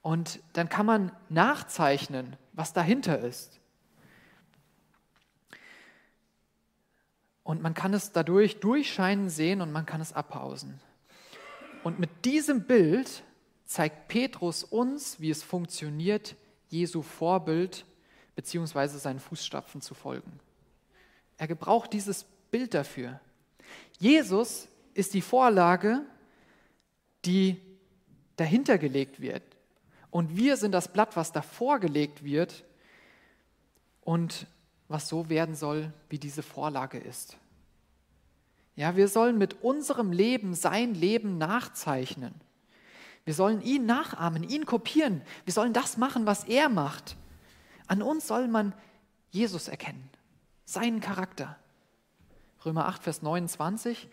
[0.00, 3.60] Und dann kann man nachzeichnen, was dahinter ist.
[7.44, 10.80] Und man kann es dadurch durchscheinen sehen und man kann es abpausen.
[11.84, 13.24] Und mit diesem Bild
[13.64, 16.36] zeigt Petrus uns, wie es funktioniert,
[16.68, 17.84] Jesu Vorbild
[18.36, 18.86] bzw.
[18.86, 20.40] seinen Fußstapfen zu folgen.
[21.42, 23.18] Er gebraucht dieses Bild dafür.
[23.98, 26.04] Jesus ist die Vorlage
[27.24, 27.60] die
[28.36, 29.42] dahinter gelegt wird.
[30.10, 32.64] Und wir sind das Blatt, was davor gelegt wird
[34.02, 34.46] und
[34.88, 37.36] was so werden soll, wie diese Vorlage ist.
[38.74, 42.34] Ja, wir sollen mit unserem Leben sein Leben nachzeichnen.
[43.24, 45.22] Wir sollen ihn nachahmen, ihn kopieren.
[45.44, 47.16] Wir sollen das machen, was er macht.
[47.88, 48.74] An uns soll man
[49.30, 50.08] Jesus erkennen,
[50.64, 51.56] seinen Charakter.
[52.64, 54.08] Römer 8, Vers 29.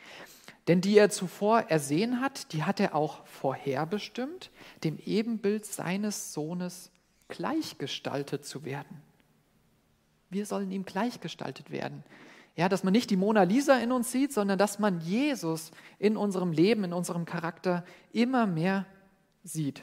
[0.68, 4.52] Denn die er zuvor ersehen hat, die hat er auch vorherbestimmt,
[4.84, 6.92] dem Ebenbild seines Sohnes
[7.28, 9.02] gleichgestaltet zu werden.
[10.30, 12.04] Wir sollen ihm gleichgestaltet werden.
[12.56, 16.18] Ja, dass man nicht die Mona Lisa in uns sieht, sondern dass man Jesus in
[16.18, 18.86] unserem Leben, in unserem Charakter immer mehr
[19.44, 19.82] sieht.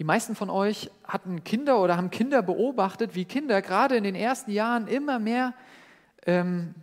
[0.00, 4.14] Die meisten von euch hatten Kinder oder haben Kinder beobachtet, wie Kinder gerade in den
[4.14, 5.52] ersten Jahren immer mehr
[6.24, 6.74] ähm,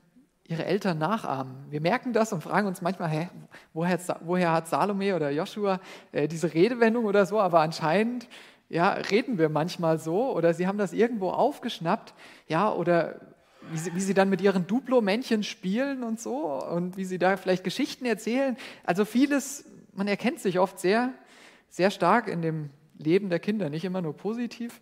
[0.44, 1.66] ihre Eltern nachahmen.
[1.72, 3.30] Wir merken das und fragen uns manchmal, hä,
[3.74, 5.80] woher, woher hat Salome oder Joshua
[6.12, 8.28] äh, diese Redewendung oder so, aber anscheinend
[8.70, 12.14] ja, reden wir manchmal so oder sie haben das irgendwo aufgeschnappt,
[12.48, 13.20] ja, oder
[13.72, 17.36] wie sie, wie sie dann mit ihren Duplo-Männchen spielen und so und wie sie da
[17.36, 18.58] vielleicht Geschichten erzählen.
[18.84, 21.14] Also vieles, man erkennt sich oft sehr,
[21.68, 24.82] sehr stark in dem Leben der Kinder, nicht immer nur positiv.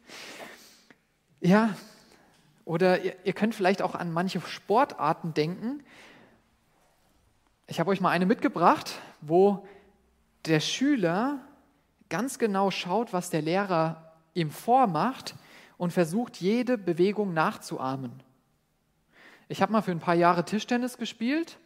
[1.41, 1.75] Ja,
[2.63, 5.83] oder ihr, ihr könnt vielleicht auch an manche Sportarten denken.
[7.67, 9.67] Ich habe euch mal eine mitgebracht, wo
[10.45, 11.39] der Schüler
[12.09, 15.35] ganz genau schaut, was der Lehrer ihm vormacht
[15.77, 18.11] und versucht, jede Bewegung nachzuahmen.
[19.47, 21.57] Ich habe mal für ein paar Jahre Tischtennis gespielt,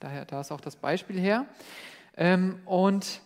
[0.00, 1.46] daher da ist auch das Beispiel her.
[2.16, 3.20] Ähm, und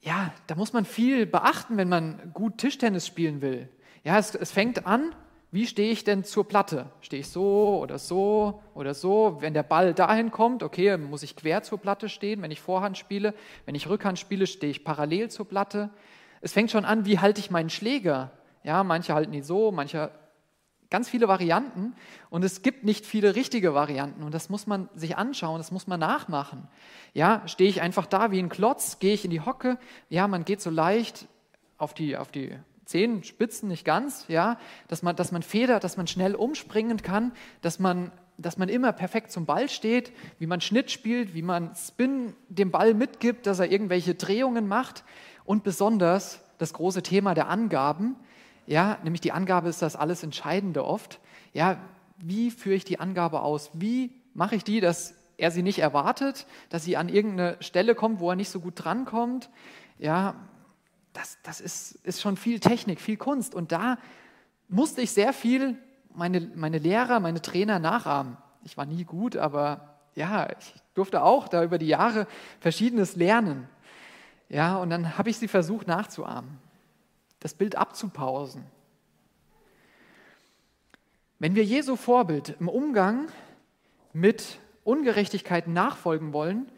[0.00, 3.68] ja, da muss man viel beachten, wenn man gut Tischtennis spielen will.
[4.04, 5.14] Ja, es, es fängt an
[5.50, 6.90] wie stehe ich denn zur Platte?
[7.00, 9.38] Stehe ich so oder so oder so?
[9.40, 12.98] Wenn der Ball dahin kommt, okay, muss ich quer zur Platte stehen, wenn ich Vorhand
[12.98, 13.32] spiele.
[13.64, 15.88] Wenn ich Rückhand spiele, stehe ich parallel zur Platte.
[16.42, 18.30] Es fängt schon an, wie halte ich meinen Schläger?
[18.62, 20.10] Ja, manche halten ihn so, manche
[20.90, 21.94] ganz viele Varianten
[22.30, 25.86] und es gibt nicht viele richtige Varianten und das muss man sich anschauen, das muss
[25.86, 26.66] man nachmachen.
[27.12, 30.44] Ja, stehe ich einfach da wie ein Klotz, gehe ich in die Hocke, ja, man
[30.44, 31.26] geht so leicht
[31.76, 36.06] auf die, auf die Zehenspitzen nicht ganz, ja, dass man, dass man federt, dass man
[36.06, 40.90] schnell umspringen kann, dass man, dass man immer perfekt zum Ball steht, wie man Schnitt
[40.90, 45.04] spielt, wie man Spin dem Ball mitgibt, dass er irgendwelche Drehungen macht
[45.44, 48.16] und besonders das große Thema der Angaben,
[48.68, 51.20] ja, nämlich die Angabe ist das alles Entscheidende oft.
[51.54, 51.78] Ja,
[52.18, 53.70] wie führe ich die Angabe aus?
[53.72, 58.20] Wie mache ich die, dass er sie nicht erwartet, dass sie an irgendeine Stelle kommt,
[58.20, 59.48] wo er nicht so gut drankommt?
[59.98, 60.34] Ja,
[61.14, 63.54] das, das ist, ist schon viel Technik, viel Kunst.
[63.54, 63.96] Und da
[64.68, 65.78] musste ich sehr viel
[66.14, 68.36] meine, meine Lehrer, meine Trainer nachahmen.
[68.64, 72.26] Ich war nie gut, aber ja, ich durfte auch da über die Jahre
[72.60, 73.66] Verschiedenes lernen.
[74.50, 76.58] Ja, und dann habe ich sie versucht nachzuahmen,
[77.40, 78.64] das Bild abzupausen.
[81.38, 83.28] Wenn wir Jesu Vorbild im Umgang
[84.12, 86.70] mit Ungerechtigkeiten nachfolgen wollen,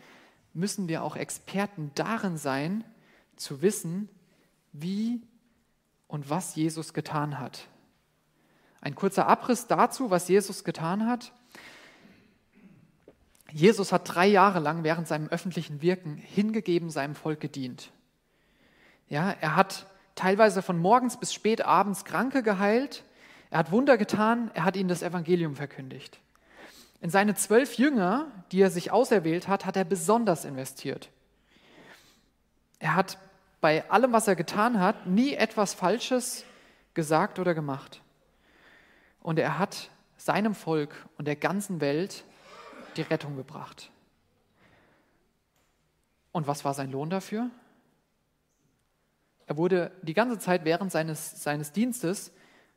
[0.53, 2.85] müssen wir auch Experten darin sein,
[3.37, 4.09] zu wissen,
[4.73, 5.23] wie
[6.09, 7.68] und was Jesus getan hat.
[8.81, 11.33] Ein kurzer Abriss dazu, was Jesus getan hat.
[13.53, 17.90] Jesus hat drei Jahre lang während seinem öffentlichen Wirken hingegeben seinem Volk gedient.
[19.09, 23.05] Ja, er hat teilweise von morgens bis spät abends Kranke geheilt.
[23.51, 26.20] Er hat Wunder getan, er hat ihnen das Evangelium verkündigt.
[27.01, 31.09] In seine zwölf Jünger, die er sich auserwählt hat, hat er besonders investiert.
[32.79, 33.18] Er hat
[33.61, 36.44] bei allem, was er getan hat, nie etwas Falsches
[36.94, 38.01] gesagt oder gemacht.
[39.23, 42.25] Und er hat seinem Volk und der ganzen Welt
[42.96, 43.90] die Rettung gebracht.
[46.33, 47.51] Und was war sein Lohn dafür?
[49.51, 52.31] Er wurde die ganze Zeit während seines, seines Dienstes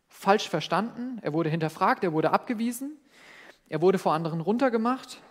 [0.07, 2.97] falsch verstanden, er wurde hinterfragt, er wurde abgewiesen,
[3.69, 5.21] er wurde vor anderen runtergemacht.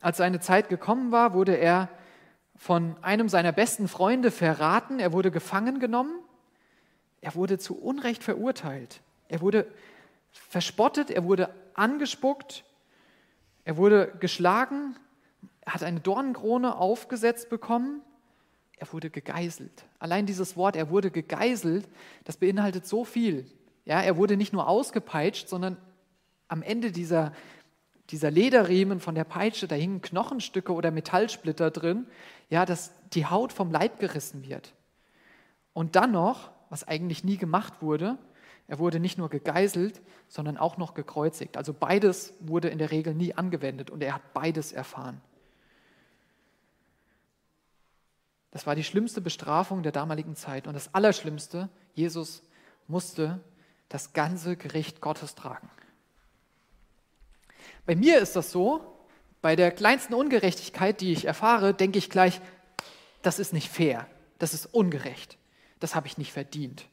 [0.00, 1.88] Als seine Zeit gekommen war, wurde er
[2.56, 6.18] von einem seiner besten Freunde verraten, er wurde gefangen genommen,
[7.20, 9.68] er wurde zu Unrecht verurteilt, er wurde
[10.32, 12.64] verspottet, er wurde angespuckt,
[13.64, 14.96] er wurde geschlagen,
[15.60, 18.02] er hat eine Dornenkrone aufgesetzt bekommen,
[18.76, 19.84] er wurde gegeißelt.
[19.98, 21.88] Allein dieses Wort, er wurde gegeißelt,
[22.24, 23.46] das beinhaltet so viel.
[23.84, 25.78] Ja, er wurde nicht nur ausgepeitscht, sondern
[26.48, 27.32] am Ende dieser,
[28.10, 32.06] dieser Lederriemen von der Peitsche, da hingen Knochenstücke oder Metallsplitter drin,
[32.50, 34.74] ja, dass die Haut vom Leib gerissen wird.
[35.72, 38.18] Und dann noch, was eigentlich nie gemacht wurde,
[38.68, 41.56] er wurde nicht nur gegeißelt, sondern auch noch gekreuzigt.
[41.56, 45.20] Also beides wurde in der Regel nie angewendet und er hat beides erfahren.
[48.56, 50.66] Das war die schlimmste Bestrafung der damaligen Zeit.
[50.66, 52.42] Und das Allerschlimmste, Jesus
[52.88, 53.38] musste
[53.90, 55.68] das ganze Gericht Gottes tragen.
[57.84, 58.96] Bei mir ist das so,
[59.42, 62.40] bei der kleinsten Ungerechtigkeit, die ich erfahre, denke ich gleich,
[63.20, 64.06] das ist nicht fair,
[64.38, 65.36] das ist ungerecht,
[65.78, 66.86] das habe ich nicht verdient.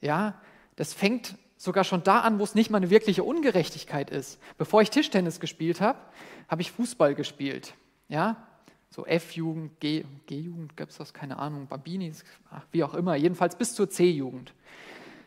[0.00, 0.40] Ja,
[0.76, 4.38] das fängt sogar schon da an, wo es nicht mal eine wirkliche Ungerechtigkeit ist.
[4.56, 5.98] Bevor ich Tischtennis gespielt habe,
[6.46, 7.74] habe ich Fußball gespielt.
[8.08, 8.46] Ja,
[8.94, 12.22] so F-Jugend, G-Jugend, gab es das, keine Ahnung, Bambinis,
[12.70, 14.54] wie auch immer, jedenfalls bis zur C-Jugend.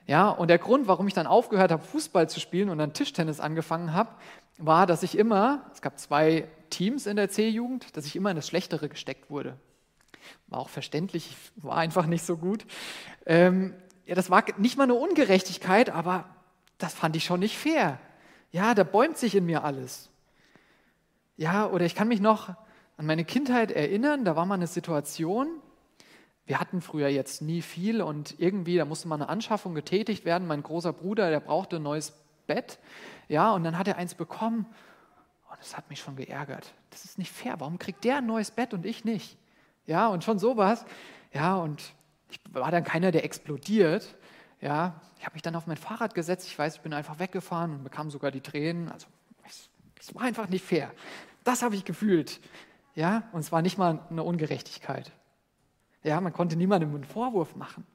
[0.05, 3.41] Ja, und der Grund, warum ich dann aufgehört habe, Fußball zu spielen und dann Tischtennis
[3.41, 4.11] angefangen habe,
[4.57, 8.37] war, dass ich immer, es gab zwei Teams in der C-Jugend, dass ich immer in
[8.37, 9.57] das Schlechtere gesteckt wurde.
[10.47, 12.65] War auch verständlich, war einfach nicht so gut.
[13.25, 13.73] Ähm,
[14.05, 16.23] ja, das war nicht mal eine Ungerechtigkeit, aber
[16.77, 17.99] das fand ich schon nicht fair.
[18.53, 20.09] Ja, da bäumt sich in mir alles.
[21.35, 22.55] Ja, oder ich kann mich noch
[22.97, 25.47] an meine Kindheit erinnern, da war mal eine Situation,
[26.45, 30.47] wir hatten früher jetzt nie viel und irgendwie, da musste mal eine Anschaffung getätigt werden.
[30.47, 32.13] Mein großer Bruder, der brauchte ein neues
[32.47, 32.79] Bett,
[33.27, 34.65] ja, und dann hat er eins bekommen
[35.49, 36.73] und das hat mich schon geärgert.
[36.89, 39.37] Das ist nicht fair, warum kriegt der ein neues Bett und ich nicht?
[39.85, 40.85] Ja, und schon sowas,
[41.33, 41.93] ja, und
[42.29, 44.15] ich war dann keiner, der explodiert.
[44.59, 46.47] Ja, ich habe mich dann auf mein Fahrrad gesetzt.
[46.47, 48.89] Ich weiß, ich bin einfach weggefahren und bekam sogar die Tränen.
[48.89, 49.07] Also
[49.99, 50.91] es, war einfach nicht fair.
[51.43, 52.39] Das habe ich gefühlt.
[52.97, 55.11] Ja, und es war nicht mal eine Ungerechtigkeit.
[56.01, 57.85] Ja, man konnte niemandem einen Vorwurf machen.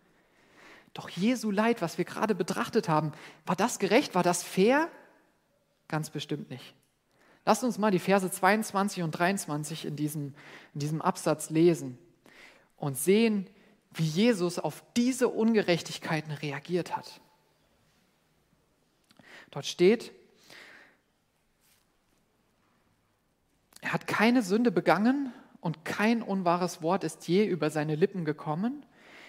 [0.94, 3.10] Doch Jesu Leid, was wir gerade betrachtet haben,
[3.44, 4.14] war das gerecht?
[4.14, 4.88] War das fair?
[5.88, 6.76] Ganz bestimmt nicht.
[7.44, 10.34] Lasst uns mal die Verse 22 und 23 in diesem,
[10.72, 11.98] in diesem Absatz lesen
[12.76, 13.50] und sehen,
[13.94, 17.20] wie Jesus auf diese Ungerechtigkeiten reagiert hat.
[19.50, 20.12] Dort steht,
[23.82, 28.86] er hat keine Sünde begangen und kein unwahres Wort ist je über seine Lippen gekommen.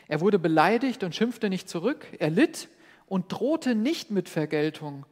[0.08, 2.06] Er wurde beleidigt und schimpfte nicht zurück.
[2.20, 2.70] Er litt
[3.08, 5.06] und drohte nicht mit Vergeltung,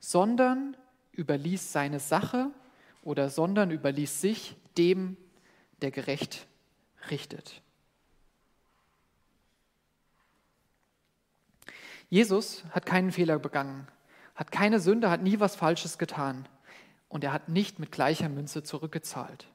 [0.00, 0.76] sondern
[1.12, 2.50] überließ seine Sache
[3.02, 5.18] oder sondern überließ sich dem,
[5.82, 6.46] der gerecht
[7.10, 7.60] richtet.
[12.08, 13.86] Jesus hat keinen Fehler begangen,
[14.34, 16.48] hat keine Sünde, hat nie was Falsches getan
[17.10, 19.46] und er hat nicht mit gleicher Münze zurückgezahlt.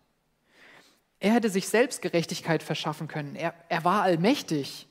[1.20, 3.36] Er hätte sich selbst Gerechtigkeit verschaffen können.
[3.36, 4.88] Er, er war allmächtig,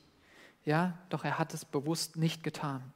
[0.65, 2.91] ja, doch er hat es bewusst nicht getan.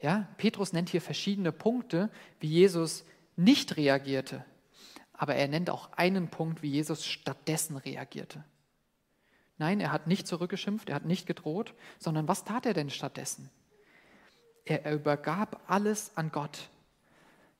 [0.00, 4.44] Ja, Petrus nennt hier verschiedene Punkte, wie Jesus nicht reagierte,
[5.14, 8.44] aber er nennt auch einen Punkt, wie Jesus stattdessen reagierte.
[9.56, 13.50] Nein, er hat nicht zurückgeschimpft, er hat nicht gedroht, sondern was tat er denn stattdessen?
[14.66, 16.68] Er übergab alles an Gott.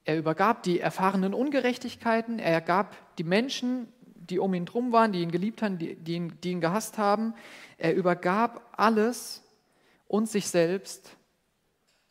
[0.06, 5.20] Er übergab die erfahrenen Ungerechtigkeiten, er gab die Menschen, die um ihn drum waren, die
[5.20, 7.34] ihn geliebt haben, die, die, ihn, die ihn gehasst haben,
[7.76, 9.42] er übergab alles
[10.06, 11.16] und sich selbst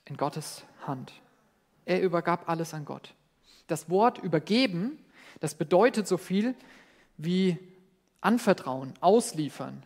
[0.03, 1.13] in Gottes Hand.
[1.85, 3.13] Er übergab alles an Gott.
[3.67, 4.99] Das Wort übergeben,
[5.39, 6.53] das bedeutet so viel
[7.15, 7.57] wie
[8.19, 9.85] anvertrauen, ausliefern.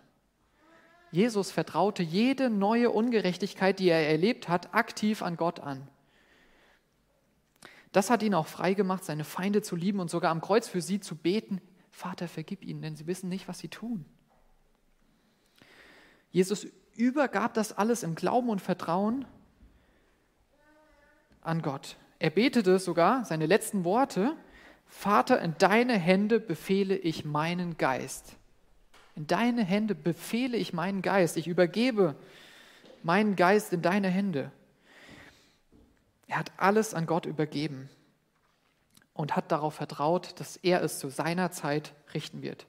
[1.11, 5.87] Jesus vertraute jede neue Ungerechtigkeit, die er erlebt hat, aktiv an Gott an.
[7.91, 10.81] Das hat ihn auch frei gemacht, seine Feinde zu lieben und sogar am Kreuz für
[10.81, 11.59] sie zu beten.
[11.89, 14.05] Vater, vergib ihnen, denn sie wissen nicht, was sie tun.
[16.31, 19.25] Jesus übergab das alles im Glauben und Vertrauen
[21.41, 21.97] an Gott.
[22.19, 24.35] Er betete sogar seine letzten Worte,
[24.89, 28.35] Vater, in deine Hände befehle ich meinen Geist.
[29.15, 31.37] In deine Hände befehle ich meinen Geist.
[31.37, 32.15] Ich übergebe
[33.03, 34.51] meinen Geist in deine Hände.
[36.29, 37.89] Er hat alles an Gott übergeben
[39.13, 42.67] und hat darauf vertraut, dass er es zu seiner Zeit richten wird.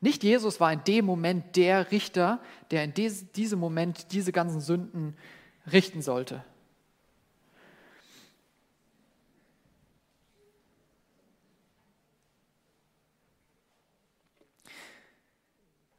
[0.00, 2.40] Nicht Jesus war in dem Moment der Richter,
[2.70, 5.16] der in diesem Moment diese ganzen Sünden
[5.70, 6.44] richten sollte.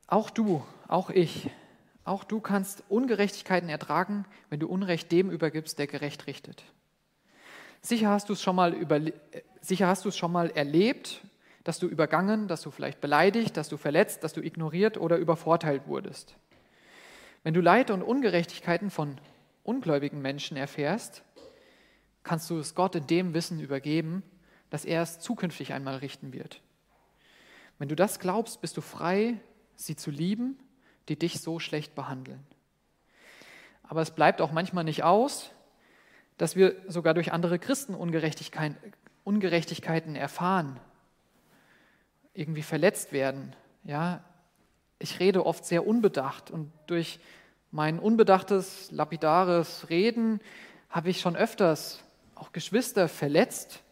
[0.08, 1.50] Auch du, auch ich,
[2.06, 6.64] auch du kannst Ungerechtigkeiten ertragen, wenn du Unrecht dem übergibst, der gerecht richtet.
[7.82, 8.76] Sicher hast du es schon mal,
[9.62, 11.22] sicher hast du es schon mal erlebt,
[11.64, 15.88] dass du übergangen, dass du vielleicht beleidigt, dass du verletzt, dass du ignoriert oder übervorteilt
[15.88, 16.36] wurdest.
[17.44, 19.20] Wenn du Leid und Ungerechtigkeiten von
[19.64, 21.24] ungläubigen Menschen erfährst,
[22.24, 24.24] kannst du es Gott in dem Wissen übergeben,
[24.70, 26.62] dass er es zukünftig einmal richten wird.
[27.80, 29.40] Wenn du das glaubst, bist du frei,
[29.76, 30.60] sie zu lieben,
[31.10, 32.46] die dich so schlecht behandeln.
[33.84, 35.52] Aber es bleibt auch manchmal nicht aus,
[36.42, 38.76] dass wir sogar durch andere Christen Ungerechtigkeiten,
[39.24, 40.80] Ungerechtigkeiten erfahren,
[42.34, 43.56] irgendwie verletzt werden.
[43.84, 44.24] Ja,
[44.98, 47.20] ich rede oft sehr unbedacht und durch
[47.70, 50.40] mein unbedachtes, lapidares Reden
[50.90, 53.84] habe ich schon öfters auch Geschwister verletzt,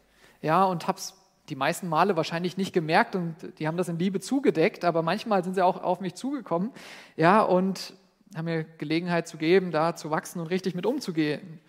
[0.41, 1.14] ja, und habe es
[1.50, 5.43] die meisten Male wahrscheinlich nicht gemerkt und die haben das in Liebe zugedeckt, aber manchmal
[5.43, 6.72] sind sie auch auf mich zugekommen,
[7.16, 7.93] ja, und
[8.36, 11.60] haben mir Gelegenheit zu geben, da zu wachsen und richtig mit umzugehen.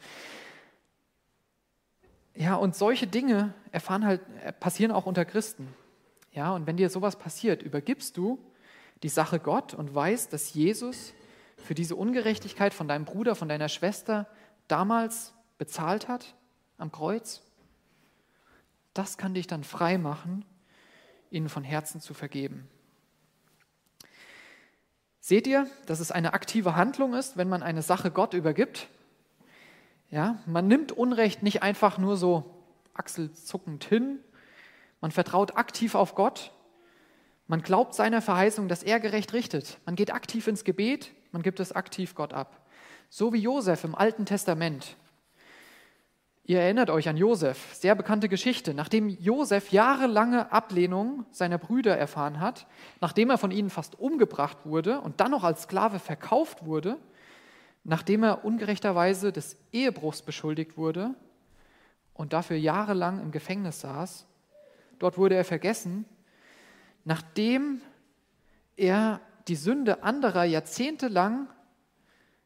[2.35, 4.21] Ja, und solche Dinge erfahren halt,
[4.61, 5.69] passieren auch unter Christen.
[6.33, 8.39] Ja, und wenn dir sowas passiert, übergibst du
[9.03, 11.13] die Sache Gott und weißt, dass Jesus
[11.57, 14.27] für diese Ungerechtigkeit von deinem Bruder, von deiner Schwester
[14.69, 16.35] damals bezahlt hat
[16.79, 17.43] am Kreuz
[18.95, 20.45] das kann dich dann frei machen,
[21.31, 22.69] ihnen von Herzen zu vergeben.
[25.21, 28.89] Seht ihr, dass es eine aktive Handlung ist, wenn man eine Sache Gott übergibt?
[30.11, 32.45] Ja, man nimmt Unrecht nicht einfach nur so
[32.95, 34.19] achselzuckend hin.
[35.01, 36.53] Man vertraut aktiv auf Gott.
[37.47, 39.79] Man glaubt seiner Verheißung, dass er gerecht richtet.
[39.87, 41.13] Man geht aktiv ins Gebet.
[41.33, 42.67] Man gibt es aktiv Gott ab.
[43.09, 44.97] So wie Josef im Alten Testament.
[46.45, 48.75] Ihr erinnert euch an Josef, sehr bekannte Geschichte.
[48.75, 52.67] Nachdem Josef jahrelange Ablehnung seiner Brüder erfahren hat,
[53.01, 56.99] nachdem er von ihnen fast umgebracht wurde und dann noch als Sklave verkauft wurde,
[57.85, 61.15] nachdem er ungerechterweise des Ehebruchs beschuldigt wurde
[62.15, 64.27] und dafür jahrelang im Gefängnis saß,
[64.99, 66.05] dort wurde er vergessen,
[67.05, 67.81] nachdem
[68.77, 71.49] er die Sünde anderer jahrzehntelang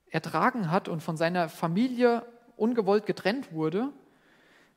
[0.09, 2.24] ertragen hat und von seiner Familie
[2.57, 3.93] ungewollt getrennt wurde,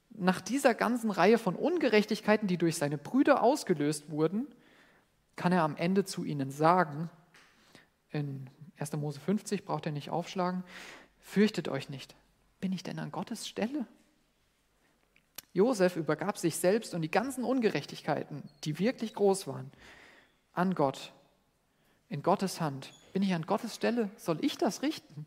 [0.09, 4.47] nach dieser ganzen Reihe von Ungerechtigkeiten, die durch seine Brüder ausgelöst wurden,
[5.35, 7.11] kann er am Ende zu ihnen sagen,
[8.09, 8.49] in
[8.79, 8.93] 1.
[8.93, 10.63] Mose 50 braucht er nicht aufschlagen,
[11.19, 12.15] fürchtet euch nicht,
[12.59, 13.85] bin ich denn an Gottes Stelle?
[15.53, 19.71] Josef übergab sich selbst und die ganzen Ungerechtigkeiten, die wirklich groß waren,
[20.53, 21.13] an Gott,
[22.09, 22.93] in Gottes Hand.
[23.13, 24.11] Bin ich an Gottes Stelle?
[24.17, 25.25] Soll ich das richten?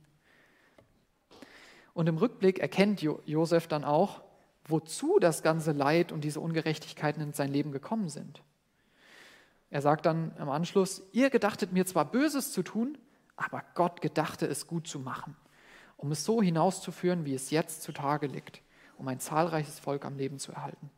[1.95, 4.23] Und im Rückblick erkennt Josef dann auch,
[4.65, 8.43] wozu das ganze Leid und diese Ungerechtigkeiten in sein Leben gekommen sind.
[9.71, 12.99] Er sagt dann im Anschluss, ihr gedachtet mir zwar Böses zu tun,
[13.41, 15.35] aber Gott gedachte es gut zu machen,
[15.97, 18.61] um es so hinauszuführen, wie es jetzt zutage liegt,
[18.99, 20.91] um ein zahlreiches Volk am Leben zu erhalten.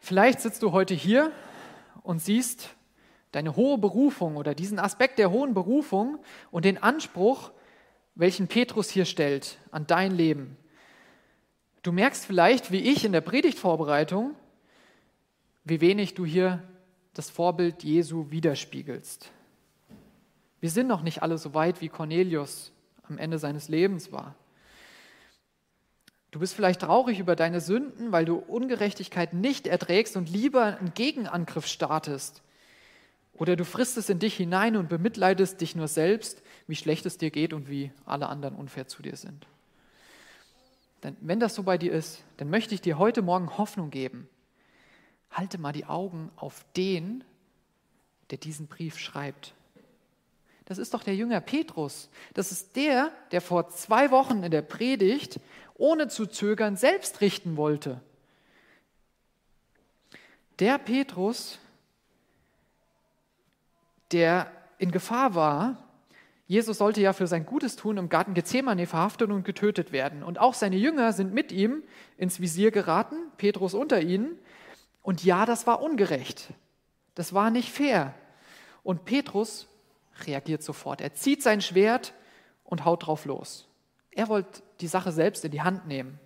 [0.00, 1.32] Vielleicht sitzt du heute hier
[2.02, 2.68] und siehst
[3.30, 6.18] deine hohe Berufung oder diesen Aspekt der hohen Berufung
[6.50, 7.50] und den Anspruch,
[8.14, 10.58] welchen Petrus hier stellt an dein Leben.
[11.82, 14.34] Du merkst vielleicht, wie ich in der Predigtvorbereitung,
[15.64, 16.62] wie wenig du hier
[17.14, 19.30] das Vorbild Jesu widerspiegelst.
[20.60, 22.72] Wir sind noch nicht alle so weit, wie Cornelius
[23.08, 24.34] am Ende seines Lebens war.
[26.30, 30.94] Du bist vielleicht traurig über deine Sünden, weil du Ungerechtigkeit nicht erträgst und lieber einen
[30.94, 32.42] Gegenangriff startest
[33.34, 37.18] oder du frisst es in dich hinein und bemitleidest dich nur selbst, wie schlecht es
[37.18, 39.46] dir geht und wie alle anderen unfair zu dir sind.
[41.02, 44.28] Denn wenn das so bei dir ist, dann möchte ich dir heute Morgen Hoffnung geben.
[45.32, 47.24] Halte mal die Augen auf den,
[48.30, 49.54] der diesen Brief schreibt.
[50.66, 52.08] Das ist doch der Jünger Petrus.
[52.34, 55.40] Das ist der, der vor zwei Wochen in der Predigt
[55.74, 58.00] ohne zu zögern selbst richten wollte.
[60.58, 61.58] Der Petrus,
[64.12, 65.88] der in Gefahr war.
[66.46, 70.22] Jesus sollte ja für sein Gutes tun im Garten Gethsemane verhaftet und getötet werden.
[70.22, 71.82] Und auch seine Jünger sind mit ihm
[72.18, 74.38] ins Visier geraten, Petrus unter ihnen.
[75.02, 76.52] Und ja, das war ungerecht.
[77.14, 78.14] Das war nicht fair.
[78.82, 79.68] Und Petrus
[80.26, 81.00] reagiert sofort.
[81.00, 82.14] Er zieht sein Schwert
[82.64, 83.68] und haut drauf los.
[84.10, 86.18] Er wollte die Sache selbst in die Hand nehmen.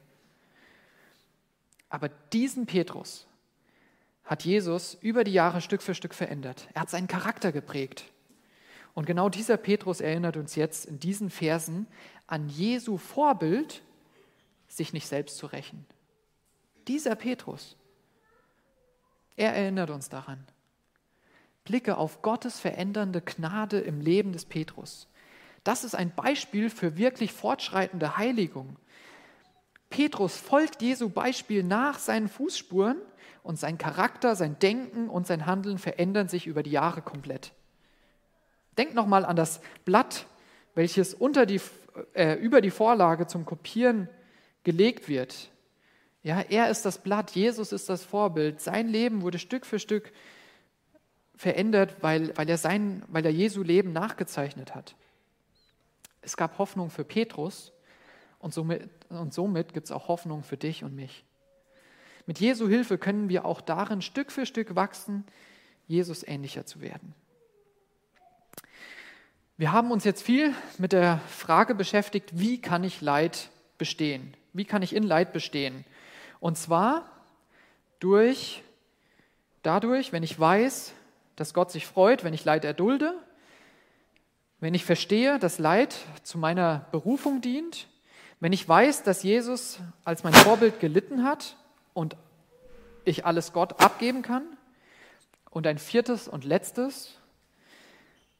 [1.88, 3.26] Aber diesen Petrus
[4.24, 6.68] hat Jesus über die Jahre Stück für Stück verändert.
[6.74, 8.04] Er hat seinen Charakter geprägt.
[8.92, 11.86] Und genau dieser Petrus erinnert uns jetzt in diesen Versen
[12.26, 13.82] an Jesu Vorbild,
[14.68, 15.86] sich nicht selbst zu rächen.
[16.88, 17.76] Dieser Petrus,
[19.36, 20.44] er erinnert uns daran.
[21.64, 25.08] Blicke auf Gottes verändernde Gnade im Leben des Petrus.
[25.64, 28.76] Das ist ein Beispiel für wirklich fortschreitende Heiligung.
[29.90, 32.96] Petrus folgt Jesu Beispiel nach seinen Fußspuren
[33.42, 37.52] und sein Charakter, sein Denken und sein Handeln verändern sich über die Jahre komplett.
[38.78, 40.26] Denk nochmal an das Blatt,
[40.74, 41.60] welches die,
[42.14, 44.08] äh, über die Vorlage zum Kopieren
[44.64, 45.50] gelegt wird.
[46.26, 48.60] Ja, er ist das Blatt, Jesus ist das Vorbild.
[48.60, 50.12] Sein Leben wurde Stück für Stück
[51.36, 54.96] verändert, weil, weil, er sein, weil er Jesu Leben nachgezeichnet hat.
[56.22, 57.70] Es gab Hoffnung für Petrus
[58.40, 61.24] und somit, und somit gibt es auch Hoffnung für dich und mich.
[62.26, 65.24] Mit Jesu Hilfe können wir auch darin Stück für Stück wachsen,
[65.86, 67.14] Jesus ähnlicher zu werden.
[69.56, 73.48] Wir haben uns jetzt viel mit der Frage beschäftigt, wie kann ich Leid
[73.78, 74.36] bestehen?
[74.52, 75.84] Wie kann ich in Leid bestehen?
[76.40, 77.10] Und zwar
[78.00, 78.62] durch,
[79.62, 80.92] dadurch, wenn ich weiß,
[81.36, 83.14] dass Gott sich freut, wenn ich Leid erdulde,
[84.60, 87.88] wenn ich verstehe, dass Leid zu meiner Berufung dient,
[88.40, 91.56] wenn ich weiß, dass Jesus als mein Vorbild gelitten hat
[91.94, 92.16] und
[93.04, 94.44] ich alles Gott abgeben kann.
[95.50, 97.18] Und ein viertes und letztes,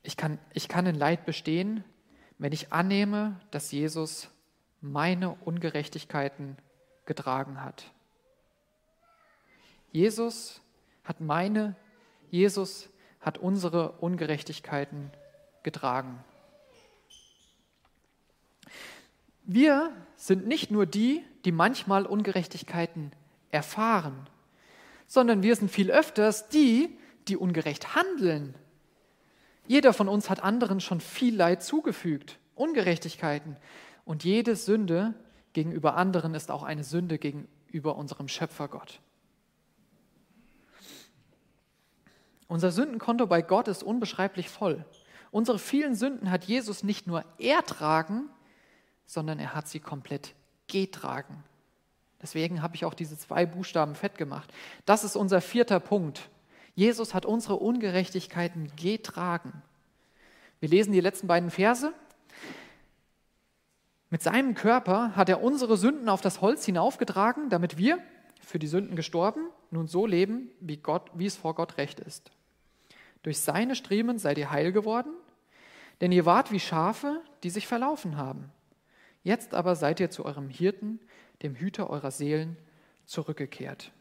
[0.02, 1.82] ich kann, ich kann in Leid bestehen,
[2.38, 4.28] wenn ich annehme, dass Jesus
[4.82, 6.58] meine Ungerechtigkeiten
[7.06, 7.90] getragen hat.
[9.92, 10.60] Jesus
[11.04, 11.76] hat meine
[12.30, 12.88] Jesus
[13.20, 15.10] hat unsere Ungerechtigkeiten
[15.62, 16.22] getragen.
[19.44, 23.12] Wir sind nicht nur die, die manchmal Ungerechtigkeiten
[23.50, 24.28] erfahren,
[25.06, 26.98] sondern wir sind viel öfters die,
[27.28, 28.54] die ungerecht handeln.
[29.66, 33.56] Jeder von uns hat anderen schon viel Leid zugefügt, Ungerechtigkeiten.
[34.04, 35.14] Und jede Sünde
[35.56, 39.00] gegenüber anderen ist auch eine Sünde gegenüber unserem Schöpfer Gott.
[42.46, 44.84] Unser Sündenkonto bei Gott ist unbeschreiblich voll.
[45.30, 48.28] Unsere vielen Sünden hat Jesus nicht nur ertragen,
[49.06, 50.34] sondern er hat sie komplett
[50.66, 51.42] getragen.
[52.20, 54.52] Deswegen habe ich auch diese zwei Buchstaben fett gemacht.
[54.84, 56.28] Das ist unser vierter Punkt.
[56.74, 59.62] Jesus hat unsere Ungerechtigkeiten getragen.
[60.60, 61.94] Wir lesen die letzten beiden Verse.
[64.16, 67.98] Mit seinem Körper hat er unsere Sünden auf das Holz hinaufgetragen, damit wir,
[68.40, 72.30] für die Sünden gestorben, nun so leben, wie, Gott, wie es vor Gott recht ist.
[73.22, 75.12] Durch seine Striemen seid ihr heil geworden,
[76.00, 78.50] denn ihr wart wie Schafe, die sich verlaufen haben.
[79.22, 80.98] Jetzt aber seid ihr zu eurem Hirten,
[81.42, 82.56] dem Hüter eurer Seelen,
[83.04, 83.92] zurückgekehrt.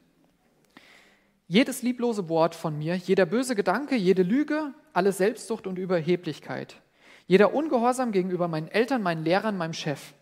[1.50, 6.82] Jedes lieblose Wort von mir, jeder böse Gedanke, jede Lüge, alle Selbstsucht und Überheblichkeit,
[7.28, 10.14] jeder Ungehorsam gegenüber meinen Eltern, meinen Lehrern, meinem Chef,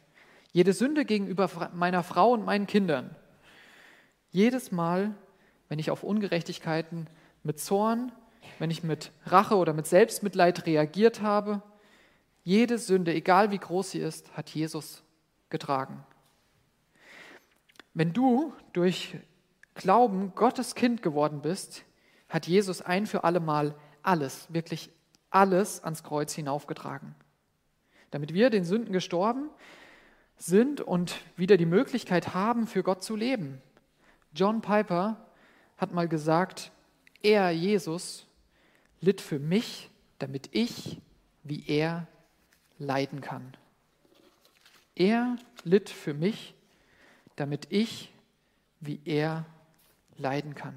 [0.52, 3.16] jede Sünde gegenüber meiner Frau und meinen Kindern,
[4.30, 5.14] jedes Mal,
[5.70, 7.08] wenn ich auf Ungerechtigkeiten
[7.44, 8.12] mit Zorn,
[8.60, 11.62] wenn ich mit Rache oder mit Selbstmitleid reagiert habe.
[12.44, 15.04] Jede Sünde, egal wie groß sie ist, hat Jesus
[15.50, 16.04] getragen.
[17.94, 19.16] Wenn du durch
[19.76, 21.84] Glauben Gottes Kind geworden bist,
[22.30, 24.90] hat Jesus ein für alle Mal alles, wirklich
[25.34, 27.16] alles ans Kreuz hinaufgetragen.
[28.12, 29.50] Damit wir den Sünden gestorben
[30.38, 33.62] sind und wieder die Möglichkeit haben, für Gott zu leben.
[34.34, 35.18] John Piper
[35.78, 36.72] hat mal gesagt,
[37.22, 38.26] er, Jesus,
[39.00, 41.00] litt für mich, damit ich
[41.44, 42.08] wie er
[42.78, 43.56] leiden kann.
[44.96, 46.54] Er litt für mich,
[47.36, 48.12] damit ich
[48.80, 49.46] wie er
[50.18, 50.76] leiden kann.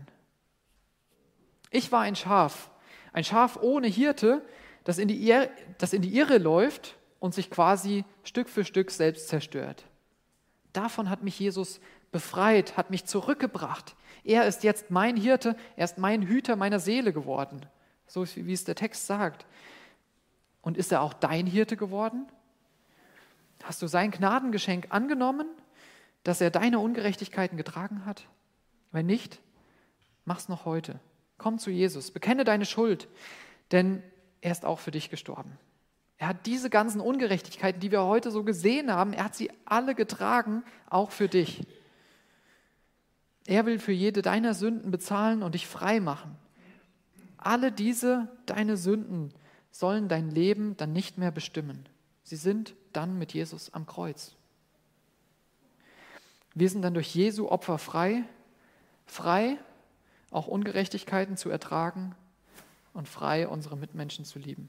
[1.71, 2.71] Ich war ein Schaf,
[3.17, 4.43] ein Schaf ohne Hirte,
[4.85, 8.93] das in, die Irre, das in die Irre läuft und sich quasi Stück für Stück
[8.93, 9.85] selbst zerstört.
[10.73, 11.81] Davon hat mich Jesus
[12.12, 13.97] befreit, hat mich zurückgebracht.
[14.23, 17.67] Er ist jetzt mein Hirte, er ist mein Hüter meiner Seele geworden
[18.07, 19.47] so wie es der Text sagt.
[20.62, 22.27] Und ist er auch dein Hirte geworden?
[23.62, 25.49] Hast du sein Gnadengeschenk angenommen,
[26.25, 28.27] dass er deine Ungerechtigkeiten getragen hat?
[28.93, 29.41] Wenn nicht,
[30.25, 30.99] mach's noch heute.
[31.39, 33.09] Komm zu Jesus, bekenne deine Schuld,
[33.72, 34.03] denn
[34.41, 35.59] er ist auch für dich gestorben.
[36.18, 39.95] Er hat diese ganzen Ungerechtigkeiten, die wir heute so gesehen haben, er hat sie alle
[39.95, 41.66] getragen, auch für dich.
[43.47, 46.37] Er will für jede deiner Sünden bezahlen und dich frei machen.
[47.37, 49.32] Alle diese deine Sünden
[49.70, 51.87] sollen dein Leben dann nicht mehr bestimmen.
[52.22, 54.34] Sie sind dann mit Jesus am Kreuz.
[56.55, 58.24] Wir sind dann durch Jesu Opfer frei,
[59.05, 59.59] frei,
[60.31, 62.14] auch Ungerechtigkeiten zu ertragen
[62.93, 64.68] und frei, unsere Mitmenschen zu lieben.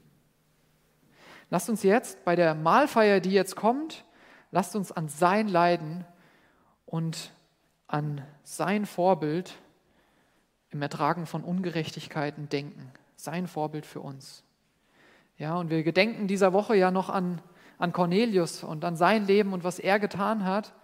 [1.50, 4.04] Lasst uns jetzt bei der Mahlfeier, die jetzt kommt,
[4.50, 6.04] lasst uns an sein Leiden
[6.84, 7.32] und
[7.86, 9.54] an sein Vorbild
[10.70, 12.92] im Ertragen von Ungerechtigkeiten denken.
[13.16, 14.44] Sein Vorbild für uns.
[15.38, 17.40] Ja, und wir gedenken dieser Woche ja noch an,
[17.78, 20.74] an Cornelius und an sein Leben und was er getan hat.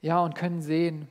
[0.00, 1.08] Ja, und können sehen,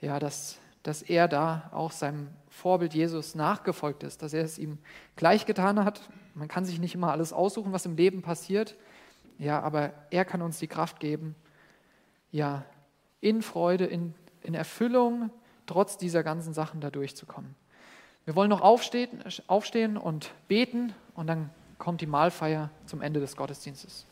[0.00, 4.78] ja, dass, dass er da auch seinem Vorbild Jesus nachgefolgt ist, dass er es ihm
[5.16, 6.02] gleich getan hat.
[6.34, 8.76] Man kann sich nicht immer alles aussuchen, was im Leben passiert.
[9.38, 11.34] Ja, aber er kann uns die Kraft geben,
[12.30, 12.64] ja,
[13.20, 15.30] in Freude, in, in Erfüllung,
[15.66, 17.54] trotz dieser ganzen Sachen da durchzukommen.
[18.26, 23.36] Wir wollen noch aufstehen, aufstehen und beten und dann kommt die Mahlfeier zum Ende des
[23.36, 24.06] Gottesdienstes.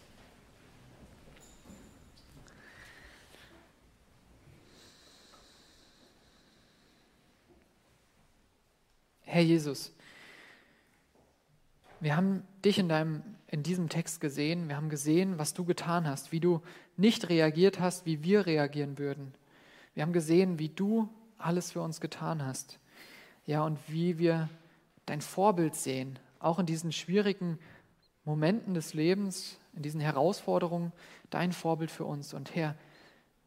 [9.32, 9.94] Herr Jesus,
[12.00, 16.06] wir haben dich in, deinem, in diesem Text gesehen, wir haben gesehen, was du getan
[16.06, 16.60] hast, wie du
[16.98, 19.32] nicht reagiert hast, wie wir reagieren würden.
[19.94, 21.08] Wir haben gesehen, wie du
[21.38, 22.78] alles für uns getan hast.
[23.46, 24.50] Ja, und wie wir
[25.06, 27.58] dein Vorbild sehen, auch in diesen schwierigen
[28.26, 30.92] Momenten des Lebens, in diesen Herausforderungen,
[31.30, 32.34] dein Vorbild für uns.
[32.34, 32.76] Und Herr,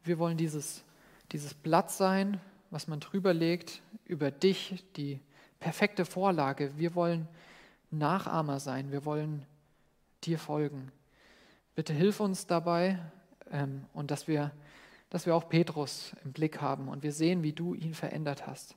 [0.02, 0.82] wir wollen dieses,
[1.30, 5.20] dieses Blatt sein, was man drüber legt, über dich, die
[5.60, 6.76] perfekte Vorlage.
[6.76, 7.28] Wir wollen
[7.90, 9.44] Nachahmer sein, wir wollen
[10.24, 10.92] dir folgen.
[11.74, 12.98] Bitte hilf uns dabei
[13.50, 14.52] ähm, und dass wir,
[15.10, 18.76] dass wir auch Petrus im Blick haben und wir sehen, wie du ihn verändert hast.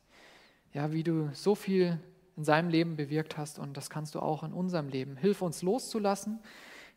[0.73, 1.99] Ja, wie du so viel
[2.37, 5.17] in seinem Leben bewirkt hast und das kannst du auch in unserem Leben.
[5.17, 6.39] Hilf uns loszulassen,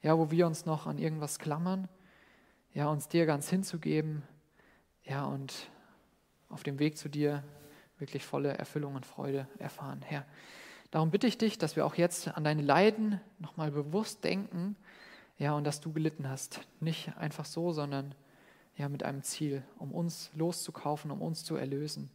[0.02, 1.88] ja, wo wir uns noch an irgendwas klammern,
[2.74, 4.22] ja, uns dir ganz hinzugeben,
[5.04, 5.70] ja, und
[6.48, 7.42] auf dem Weg zu dir
[8.02, 10.02] wirklich volle Erfüllung und Freude erfahren.
[10.02, 10.26] Herr,
[10.90, 14.76] darum bitte ich dich, dass wir auch jetzt an deine Leiden nochmal bewusst denken,
[15.38, 16.60] ja, und dass du gelitten hast.
[16.80, 18.14] Nicht einfach so, sondern
[18.76, 22.10] ja, mit einem Ziel, um uns loszukaufen, um uns zu erlösen.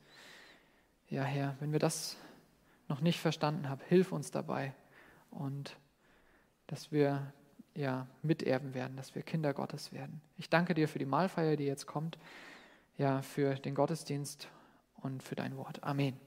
[1.10, 2.18] Ja, Herr, wenn wir das
[2.88, 4.74] noch nicht verstanden habe, hilf uns dabei
[5.32, 5.78] und
[6.68, 7.34] dass wir
[7.74, 10.22] ja miterben werden, dass wir Kinder Gottes werden.
[10.38, 12.18] Ich danke dir für die Mahlfeier, die jetzt kommt,
[12.98, 14.50] ja, für den Gottesdienst
[15.02, 15.84] und für dein Wort.
[15.84, 16.27] Amen.